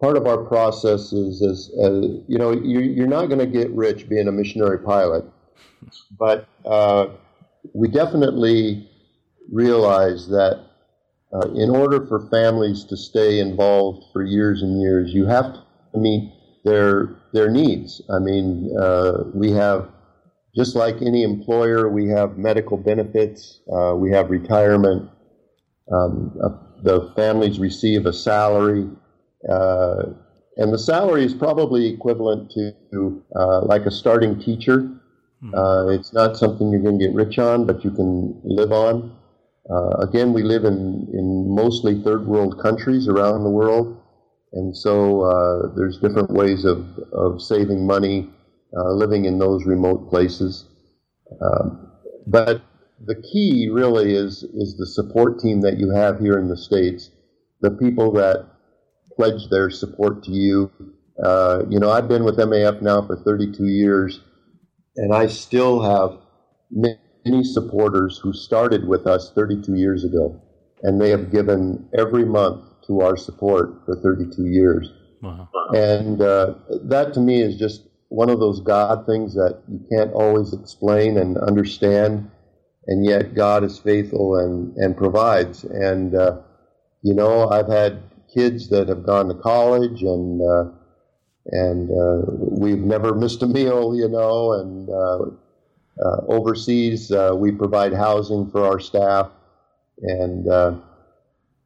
[0.00, 3.70] part of our process is, is uh, you know, you, are not going to get
[3.70, 5.24] rich being a missionary pilot,
[6.16, 7.08] but uh,
[7.72, 8.88] we definitely
[9.50, 10.64] realize that
[11.32, 15.52] uh, in order for families to stay involved for years and years, you have
[15.92, 16.32] to meet
[16.64, 18.00] their their needs.
[18.08, 19.90] I mean, uh, we have
[20.56, 25.10] just like any employer, we have medical benefits, uh, we have retirement.
[25.92, 26.50] Um, uh,
[26.82, 28.88] the families receive a salary,
[29.50, 30.04] uh,
[30.56, 34.88] and the salary is probably equivalent to uh, like a starting teacher.
[35.40, 35.54] Hmm.
[35.54, 39.12] Uh, it's not something you're going to get rich on, but you can live on.
[39.98, 44.00] again, we live in, in mostly third world countries around the world.
[44.54, 48.30] And so uh, there's different ways of, of saving money
[48.76, 50.66] uh, living in those remote places.
[51.40, 51.90] Um,
[52.26, 52.62] but
[53.04, 57.10] the key really is, is the support team that you have here in the States,
[57.60, 58.46] the people that
[59.16, 60.70] pledge their support to you.
[61.22, 64.20] Uh, you know, I've been with MAF now for 32 years,
[64.96, 66.18] and I still have
[66.70, 70.40] many supporters who started with us 32 years ago,
[70.82, 74.90] and they have given every month to our support for 32 years.
[75.22, 75.48] Wow.
[75.74, 80.12] And uh, that to me is just one of those God things that you can't
[80.12, 82.30] always explain and understand,
[82.86, 85.64] and yet God is faithful and, and provides.
[85.64, 86.38] And, uh,
[87.02, 90.70] you know, I've had kids that have gone to college and, uh,
[91.46, 97.92] and uh, we've never missed a meal, you know, and uh, uh, overseas we provide
[97.92, 99.30] housing for our staff.
[100.02, 100.80] And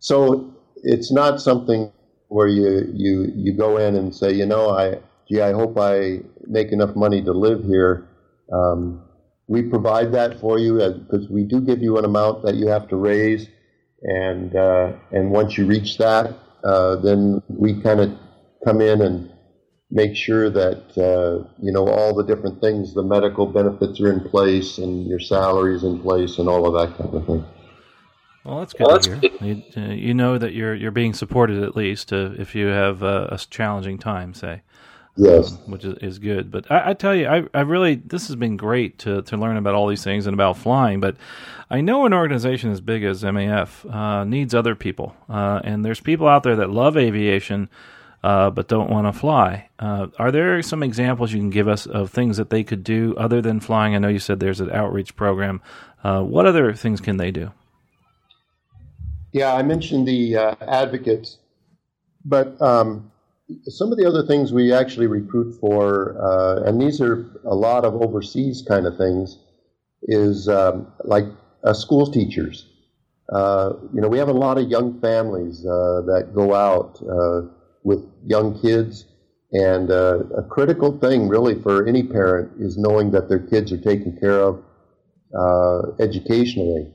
[0.01, 1.93] so it's not something
[2.29, 6.21] where you, you, you go in and say, you know, I, gee, I hope I
[6.47, 8.09] make enough money to live here.
[8.53, 9.03] Um,
[9.47, 12.89] we provide that for you because we do give you an amount that you have
[12.89, 13.49] to raise,
[14.03, 18.13] and uh, and once you reach that, uh, then we kind of
[18.65, 19.33] come in and
[19.91, 24.21] make sure that uh, you know all the different things, the medical benefits are in
[24.29, 27.45] place, and your salary is in place, and all of that kind of thing.
[28.45, 29.31] Well, that's good well, to hear.
[29.41, 33.03] You, uh, you, know that you're you're being supported at least uh, if you have
[33.03, 34.63] uh, a challenging time, say.
[35.17, 36.51] Yes, um, which is, is good.
[36.51, 39.57] But I, I, tell you, I, I really this has been great to to learn
[39.57, 41.01] about all these things and about flying.
[41.01, 41.17] But
[41.69, 46.01] I know an organization as big as MAF uh, needs other people, uh, and there's
[46.01, 47.69] people out there that love aviation.
[48.21, 49.69] Uh, but don't want to fly.
[49.79, 53.15] Uh, are there some examples you can give us of things that they could do
[53.17, 53.95] other than flying?
[53.95, 55.63] I know you said there's an outreach program.
[56.03, 57.53] Uh, what other things can they do?
[59.33, 61.39] Yeah, I mentioned the uh, advocates,
[62.25, 63.13] but um,
[63.67, 67.85] some of the other things we actually recruit for, uh, and these are a lot
[67.85, 69.39] of overseas kind of things,
[70.05, 71.25] is um, like
[71.65, 72.67] uh, school teachers.
[73.31, 77.43] Uh, you know, we have a lot of young families uh, that go out uh,
[77.83, 79.05] with young kids,
[79.53, 84.17] and a critical thing, really, for any parent is knowing that their kids are taken
[84.19, 84.63] care of
[86.01, 86.93] educationally.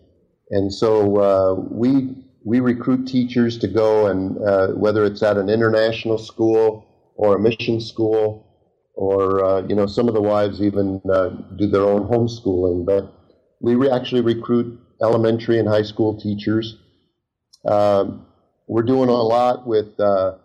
[0.52, 6.18] And so we we recruit teachers to go and uh, whether it's at an international
[6.18, 6.86] school
[7.16, 8.46] or a mission school
[8.96, 12.86] or uh, you know some of the wives even uh, do their own homeschooling.
[12.86, 13.14] But
[13.60, 16.78] we re- actually recruit elementary and high school teachers.
[17.66, 18.26] Um,
[18.68, 20.36] we're doing a lot with uh,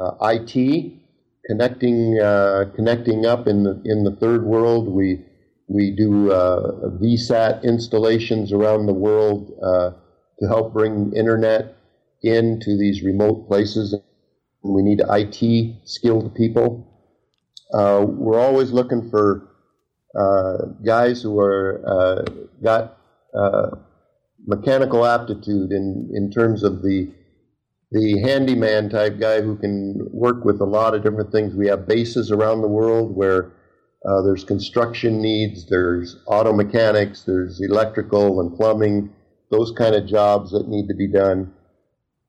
[0.00, 0.92] uh, IT
[1.46, 4.88] connecting uh, connecting up in the in the third world.
[4.88, 5.24] We
[5.68, 6.28] we do
[7.00, 9.52] VSAT installations around the world
[10.40, 11.76] to help bring internet
[12.22, 13.94] into these remote places.
[14.62, 16.86] We need IT skilled people.
[17.72, 19.48] Uh, we're always looking for
[20.18, 22.22] uh, guys who are uh,
[22.62, 22.98] got
[23.34, 23.70] uh,
[24.46, 27.12] mechanical aptitude in, in terms of the
[27.92, 31.56] the handyman type guy who can work with a lot of different things.
[31.56, 33.50] We have bases around the world where
[34.08, 39.12] uh, there's construction needs, there's auto mechanics, there's electrical and plumbing,
[39.50, 41.52] those kind of jobs that need to be done.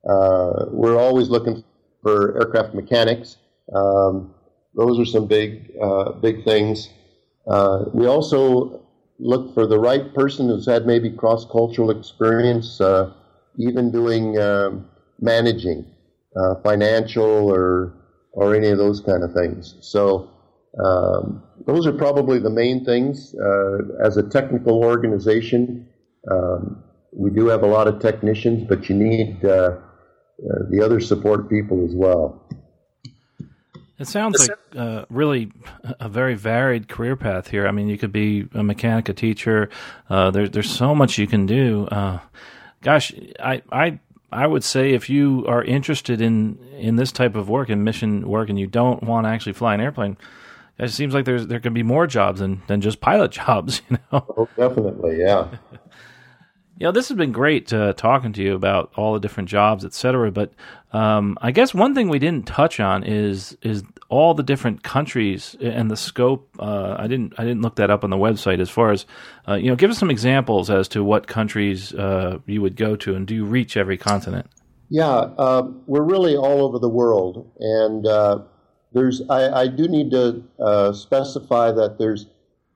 [0.08, 1.62] Uh, we're always looking
[2.02, 3.36] for aircraft mechanics.
[3.74, 4.34] Um,
[4.74, 6.88] those are some big, uh, big things.
[7.46, 8.82] Uh, we also
[9.18, 13.12] look for the right person who's had maybe cross-cultural experience, uh,
[13.58, 14.88] even doing um,
[15.20, 15.84] managing,
[16.36, 17.94] uh, financial or
[18.32, 19.76] or any of those kind of things.
[19.80, 20.30] So
[20.82, 23.34] um, those are probably the main things.
[23.34, 25.86] Uh, as a technical organization,
[26.30, 26.82] um,
[27.12, 29.78] we do have a lot of technicians, but you need uh, uh,
[30.70, 32.42] the other support people as well.
[33.98, 35.52] It sounds like uh, really
[36.00, 37.68] a very varied career path here.
[37.68, 39.70] I mean, you could be a mechanic, a teacher.
[40.10, 41.86] Uh, there, there's so much you can do.
[41.86, 42.18] Uh,
[42.80, 44.00] gosh, I, I,
[44.32, 48.26] I would say if you are interested in in this type of work, and mission
[48.26, 50.16] work, and you don't want to actually fly an airplane,
[50.78, 53.82] it seems like there's there can be more jobs than than just pilot jobs.
[53.88, 54.24] You know?
[54.36, 55.48] Oh, definitely, yeah.
[56.80, 59.94] Know, this has been great uh, talking to you about all the different jobs, et
[59.94, 60.32] cetera.
[60.32, 60.52] But
[60.92, 65.56] um, I guess one thing we didn't touch on is is all the different countries
[65.60, 66.48] and the scope.
[66.58, 69.06] Uh, I didn't I didn't look that up on the website as far as
[69.48, 69.76] uh, you know.
[69.76, 73.34] Give us some examples as to what countries uh, you would go to, and do
[73.34, 74.46] you reach every continent?
[74.88, 78.42] Yeah, uh, we're really all over the world, and uh,
[78.92, 80.42] there's I, I, do need to
[80.94, 82.26] specify that there's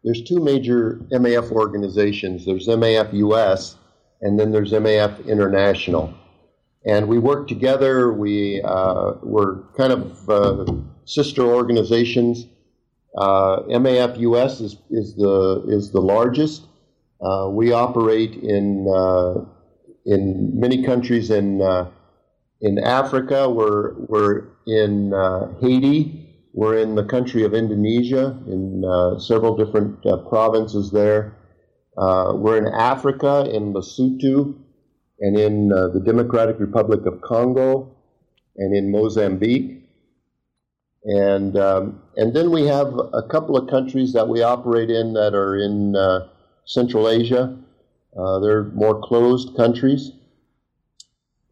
[0.04, 2.46] there's two major MAF organizations.
[2.46, 3.76] There's MAF US
[4.20, 6.14] and then there's MAF International.
[6.84, 8.12] And we work together.
[8.12, 10.72] We uh, we're kind of uh,
[11.04, 12.46] sister organizations.
[13.16, 16.66] Uh, MAF US is, is the is the largest.
[17.20, 19.44] Uh, we operate in uh,
[20.04, 21.90] in many countries in uh,
[22.60, 23.50] in Africa.
[23.50, 25.12] We're we're in
[25.60, 26.22] Haiti.
[26.52, 28.84] We're in the country of Indonesia in
[29.18, 31.35] several different provinces there.
[31.96, 34.54] Uh, we're in Africa, in Lesotho,
[35.20, 37.90] and in uh, the Democratic Republic of Congo,
[38.56, 39.82] and in Mozambique.
[41.04, 45.34] And, um, and then we have a couple of countries that we operate in that
[45.34, 46.28] are in uh,
[46.66, 47.56] Central Asia.
[48.18, 50.10] Uh, they're more closed countries.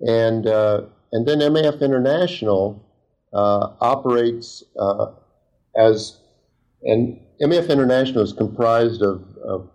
[0.00, 0.82] And, uh,
[1.12, 2.84] and then MAF International
[3.32, 4.62] uh, operates
[5.76, 6.18] as,
[6.82, 9.70] and MAF International is comprised of, of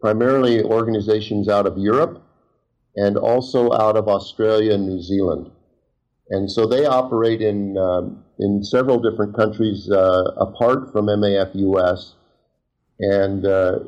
[0.00, 2.22] primarily organizations out of Europe
[2.96, 5.50] and also out of Australia and New Zealand.
[6.30, 12.14] And so they operate in, um, in several different countries uh, apart from MAF US.
[13.00, 13.80] And uh,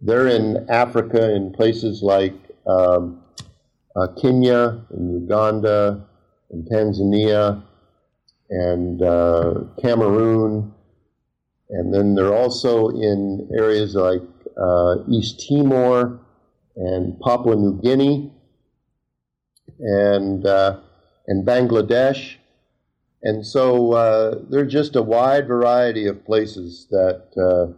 [0.00, 2.34] they're in Africa in places like
[2.66, 3.22] um,
[3.96, 6.04] uh, Kenya and Uganda
[6.50, 7.62] and Tanzania
[8.50, 10.72] and uh, Cameroon.
[11.70, 14.22] And then they're also in areas like
[15.08, 16.20] East Timor
[16.76, 18.32] and Papua New Guinea
[19.80, 20.78] and uh,
[21.26, 22.36] and Bangladesh
[23.22, 27.72] And so uh, there's just a wide variety of places that uh,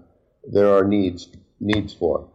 [0.50, 1.28] there are needs
[1.60, 2.28] needs for.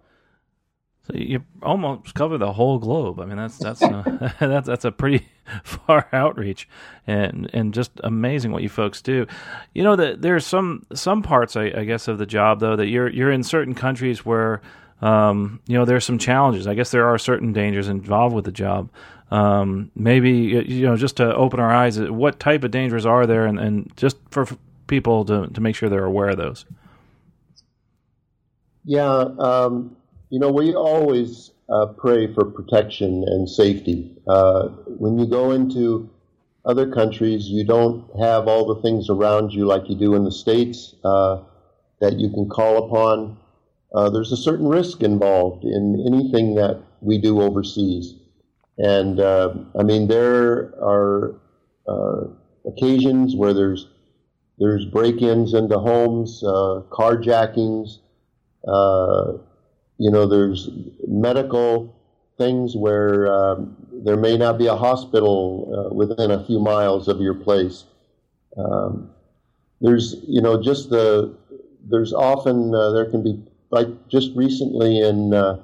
[1.09, 3.19] So you almost cover the whole globe.
[3.19, 5.27] I mean, that's that's uh, that's that's a pretty
[5.63, 6.67] far outreach,
[7.07, 9.25] and and just amazing what you folks do.
[9.73, 12.87] You know that there's some some parts, I, I, guess, of the job though that
[12.87, 14.61] you're you're in certain countries where
[15.01, 16.67] um, you know there's some challenges.
[16.67, 18.89] I guess there are certain dangers involved with the job.
[19.31, 23.45] Um, maybe you know just to open our eyes, what type of dangers are there,
[23.45, 24.47] and, and just for
[24.87, 26.65] people to to make sure they're aware of those.
[28.85, 29.95] Yeah, um,
[30.29, 34.11] you know, we always uh, pray for protection and safety.
[34.27, 36.09] Uh, when you go into
[36.65, 40.31] other countries, you don't have all the things around you like you do in the
[40.31, 41.41] States uh,
[41.99, 43.37] that you can call upon.
[43.93, 48.13] Uh, there's a certain risk involved in anything that we do overseas.
[48.77, 51.35] And uh, I mean, there are
[51.87, 52.25] uh,
[52.65, 53.87] occasions where there's
[54.59, 57.99] there's break-ins into homes, carjackings,
[59.99, 60.69] you know, there's
[61.07, 61.93] medical
[62.37, 67.19] things where um, there may not be a hospital uh, within a few miles of
[67.19, 67.83] your place.
[68.57, 69.11] Um,
[69.81, 71.35] there's, you know, just the,
[71.83, 75.61] there's often, uh, there can be, like just recently in, uh,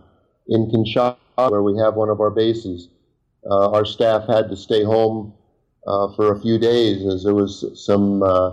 [0.47, 2.89] in Kinshasa, where we have one of our bases,
[3.49, 5.33] uh, our staff had to stay home
[5.87, 8.51] uh, for a few days as there was some uh,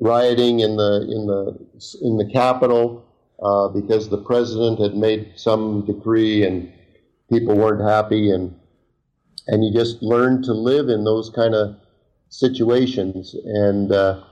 [0.00, 1.58] rioting in the, in the,
[2.02, 3.06] in the capital
[3.42, 6.72] uh, because the president had made some decree and
[7.30, 8.54] people weren't happy, and
[9.48, 11.76] and you just learn to live in those kind of
[12.28, 13.34] situations.
[13.44, 14.22] And uh,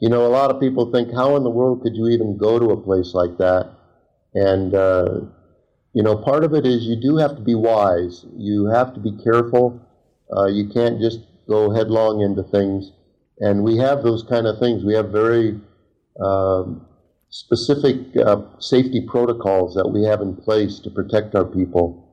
[0.00, 2.58] you know, a lot of people think, how in the world could you even go
[2.58, 3.70] to a place like that?
[4.34, 5.20] And uh,
[5.92, 8.24] you know, part of it is you do have to be wise.
[8.36, 9.80] You have to be careful.
[10.34, 12.92] Uh, you can't just go headlong into things.
[13.40, 14.84] And we have those kind of things.
[14.84, 15.60] We have very
[16.20, 16.86] um,
[17.30, 22.06] specific uh, safety protocols that we have in place to protect our people.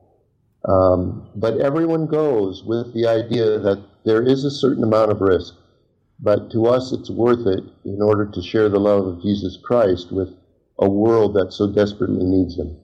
[0.64, 5.54] Um, but everyone goes with the idea that there is a certain amount of risk,
[6.20, 10.12] but to us it's worth it in order to share the love of Jesus Christ
[10.12, 10.34] with
[10.78, 12.76] a world that so desperately needs Him.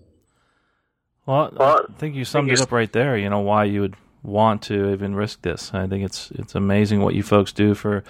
[1.26, 3.16] Well, I think you summed it up right there.
[3.16, 5.72] You know why you would want to even risk this.
[5.72, 8.04] I think it's it's amazing what you folks do for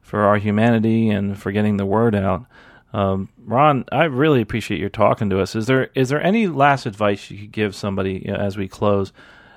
[0.00, 2.44] for our humanity and for getting the word out.
[2.92, 5.54] Um, Ron, I really appreciate your talking to us.
[5.54, 8.68] Is there is there any last advice you could give somebody you know, as we
[8.68, 9.12] close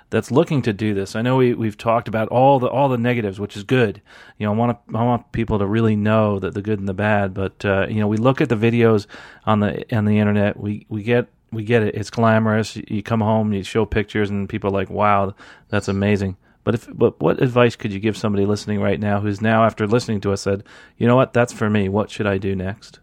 [0.10, 1.16] that's looking to do this?
[1.16, 4.02] I know we we've talked about all the all the negatives, which is good.
[4.38, 6.88] You know, I want to I want people to really know that the good and
[6.88, 7.34] the bad.
[7.34, 9.08] But uh, you know, we look at the videos
[9.46, 10.60] on the on the internet.
[10.60, 11.96] We we get we get it.
[11.96, 12.76] It's glamorous.
[12.76, 15.34] You come home, you show pictures, and people are like, "Wow,
[15.70, 19.42] that's amazing." But if but what advice could you give somebody listening right now who's
[19.42, 20.64] now after listening to us said,
[20.98, 21.34] "You know what?
[21.34, 21.90] That's for me.
[21.90, 23.00] What should I do next?"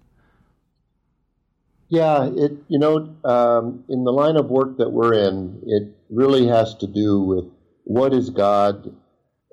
[1.91, 6.47] Yeah, it you know um, in the line of work that we're in, it really
[6.47, 7.45] has to do with
[7.83, 8.95] what is God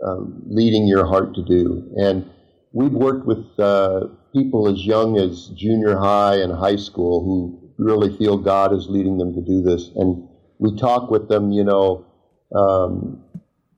[0.05, 2.29] um, leading your heart to do, and
[2.73, 4.01] we've worked with uh,
[4.33, 9.17] people as young as junior high and high school who really feel God is leading
[9.17, 10.27] them to do this, and
[10.59, 12.05] we talk with them, you know,
[12.55, 13.23] um,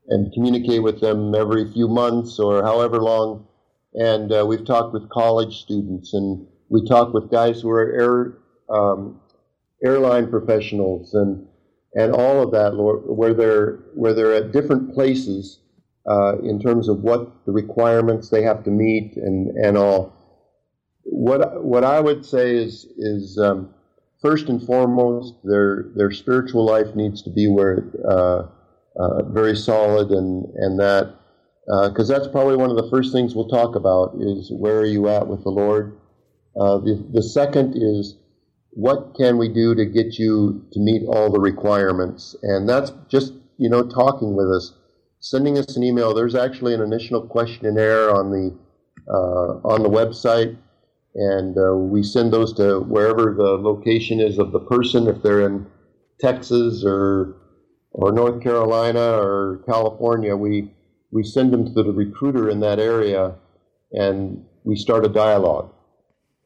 [0.10, 3.48] and communicate with them every few months or however long,
[3.94, 8.38] and uh, we've talked with college students and we talk with guys who are
[8.70, 9.20] um,
[9.84, 11.46] airline professionals and
[11.96, 15.60] and all of that, Lord, where they're where they're at different places
[16.08, 20.14] uh, in terms of what the requirements they have to meet and and all.
[21.04, 23.74] What what I would say is is um,
[24.22, 28.44] first and foremost their their spiritual life needs to be where uh,
[29.00, 31.16] uh, very solid and and that
[31.66, 34.86] because uh, that's probably one of the first things we'll talk about is where are
[34.86, 35.98] you at with the Lord.
[36.60, 38.16] Uh, the the second is
[38.80, 42.34] what can we do to get you to meet all the requirements?
[42.44, 44.74] And that's just, you know, talking with us,
[45.20, 46.14] sending us an email.
[46.14, 48.58] There's actually an initial questionnaire on the,
[49.12, 50.56] uh, on the website,
[51.14, 55.46] and uh, we send those to wherever the location is of the person, if they're
[55.46, 55.68] in
[56.22, 57.36] Texas or,
[57.92, 60.72] or North Carolina or California, we,
[61.12, 63.36] we send them to the recruiter in that area,
[63.92, 65.74] and we start a dialogue.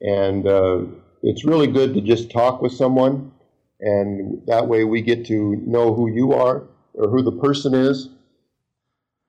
[0.00, 0.78] And uh,
[1.24, 3.32] it's really good to just talk with someone,
[3.80, 8.08] and that way we get to know who you are or who the person is,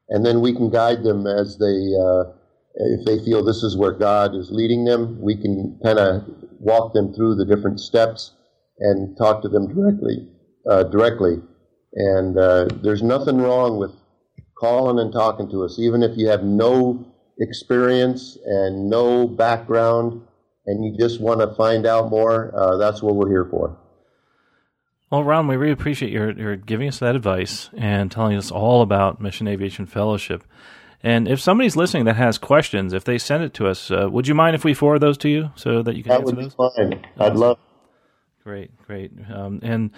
[0.09, 2.23] and then we can guide them as they, uh,
[2.75, 6.23] if they feel this is where God is leading them, we can kind of
[6.59, 8.33] walk them through the different steps
[8.79, 10.29] and talk to them directly.
[10.67, 11.35] Uh, directly,
[11.93, 13.91] and uh, there's nothing wrong with
[14.57, 17.05] calling and talking to us, even if you have no
[17.39, 20.25] experience and no background
[20.65, 23.77] and you just want to find out more, uh, that's what we're here for.
[25.11, 28.81] Well, Ron, we really appreciate your, your giving us that advice and telling us all
[28.81, 30.43] about Mission Aviation Fellowship.
[31.03, 34.27] And if somebody's listening that has questions, if they send it to us, uh, would
[34.27, 36.37] you mind if we forward those to you so that you can that answer would
[36.37, 36.55] be those?
[36.75, 37.05] fine.
[37.19, 37.59] I'd love.
[38.45, 39.11] Great, great.
[39.33, 39.89] Um, and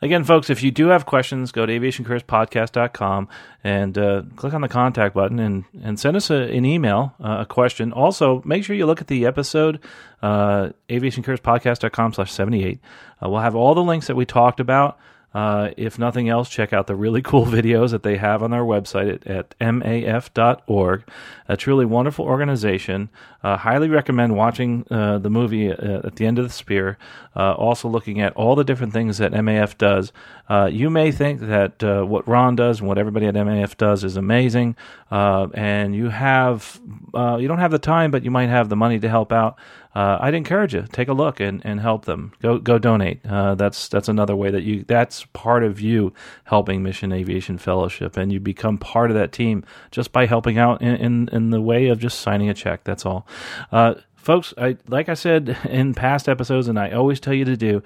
[0.00, 3.28] again, folks, if you do have questions, go to aviationcareerspodcast.com
[3.64, 7.38] and uh, click on the contact button and, and send us a, an email, uh,
[7.40, 7.92] a question.
[7.92, 9.80] Also, make sure you look at the episode,
[10.22, 12.78] uh, aviationcareerspodcast.com slash 78.
[13.20, 15.00] Uh, we'll have all the links that we talked about.
[15.36, 18.62] Uh, if nothing else, check out the really cool videos that they have on their
[18.62, 21.04] website at, at maf.org.
[21.46, 23.10] A truly wonderful organization.
[23.44, 26.96] Uh, highly recommend watching uh, the movie uh, at the end of the spear.
[27.36, 30.10] Uh, also looking at all the different things that MAF does.
[30.48, 34.16] Uh, you may think that what Ron does and what everybody at MAF does is
[34.16, 34.74] amazing,
[35.10, 36.80] and you have
[37.14, 39.58] you don't have the time, but you might have the money to help out
[39.96, 42.32] uh, I'd encourage you take a look and, and help them.
[42.42, 43.24] Go go donate.
[43.24, 46.12] Uh, that's that's another way that you that's part of you
[46.44, 50.82] helping Mission Aviation Fellowship, and you become part of that team just by helping out
[50.82, 52.84] in in, in the way of just signing a check.
[52.84, 53.26] That's all,
[53.72, 54.52] uh, folks.
[54.58, 57.82] I like I said in past episodes, and I always tell you to do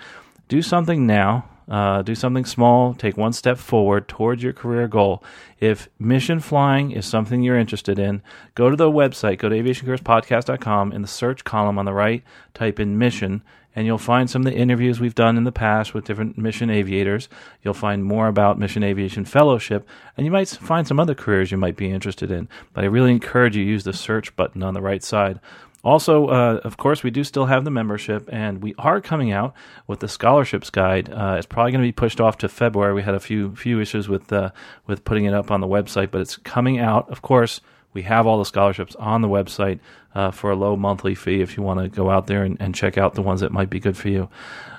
[0.48, 5.22] do something now uh, do something small, take one step forward towards your career goal.
[5.60, 8.22] If mission flying is something you're interested in,
[8.56, 10.92] go to the website, go to aviationcareerspodcast.com.
[10.92, 13.42] In the search column on the right, type in mission,
[13.76, 16.70] and you'll find some of the interviews we've done in the past with different mission
[16.70, 17.28] aviators.
[17.62, 21.56] You'll find more about Mission Aviation Fellowship, and you might find some other careers you
[21.56, 22.48] might be interested in.
[22.72, 25.38] But I really encourage you use the search button on the right side.
[25.82, 29.54] Also, uh, of course, we do still have the membership, and we are coming out
[29.86, 31.10] with the scholarships guide.
[31.10, 32.92] Uh, it's probably going to be pushed off to February.
[32.92, 34.50] We had a few few issues with uh,
[34.86, 37.08] with putting it up on the website, but it's coming out.
[37.08, 37.62] Of course,
[37.94, 39.80] we have all the scholarships on the website
[40.14, 42.74] uh, for a low monthly fee if you want to go out there and, and,
[42.74, 44.28] check out the ones that might be good for you.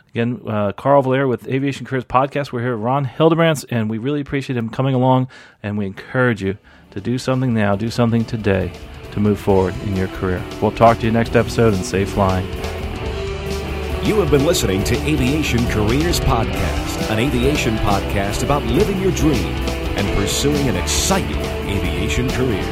[0.09, 2.51] Again, uh, Carl Valeri with Aviation Careers Podcast.
[2.51, 5.29] We're here with Ron Hildebrandt, and we really appreciate him coming along,
[5.63, 6.57] and we encourage you
[6.91, 8.73] to do something now, do something today
[9.11, 10.43] to move forward in your career.
[10.61, 12.47] We'll talk to you next episode and safe flying.
[14.03, 19.53] You have been listening to Aviation Careers Podcast, an aviation podcast about living your dream
[19.95, 21.37] and pursuing an exciting
[21.69, 22.63] aviation career.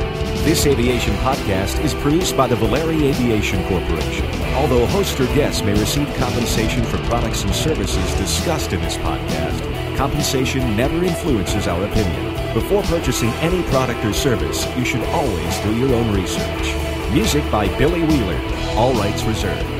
[0.43, 4.25] This aviation podcast is produced by the Valeri Aviation Corporation.
[4.55, 9.78] Although host or guests may receive compensation for products and services discussed in this podcast,
[9.99, 12.53] compensation never influences our opinion.
[12.53, 16.73] Before purchasing any product or service, you should always do your own research.
[17.11, 18.39] Music by Billy Wheeler.
[18.77, 19.78] All rights reserved.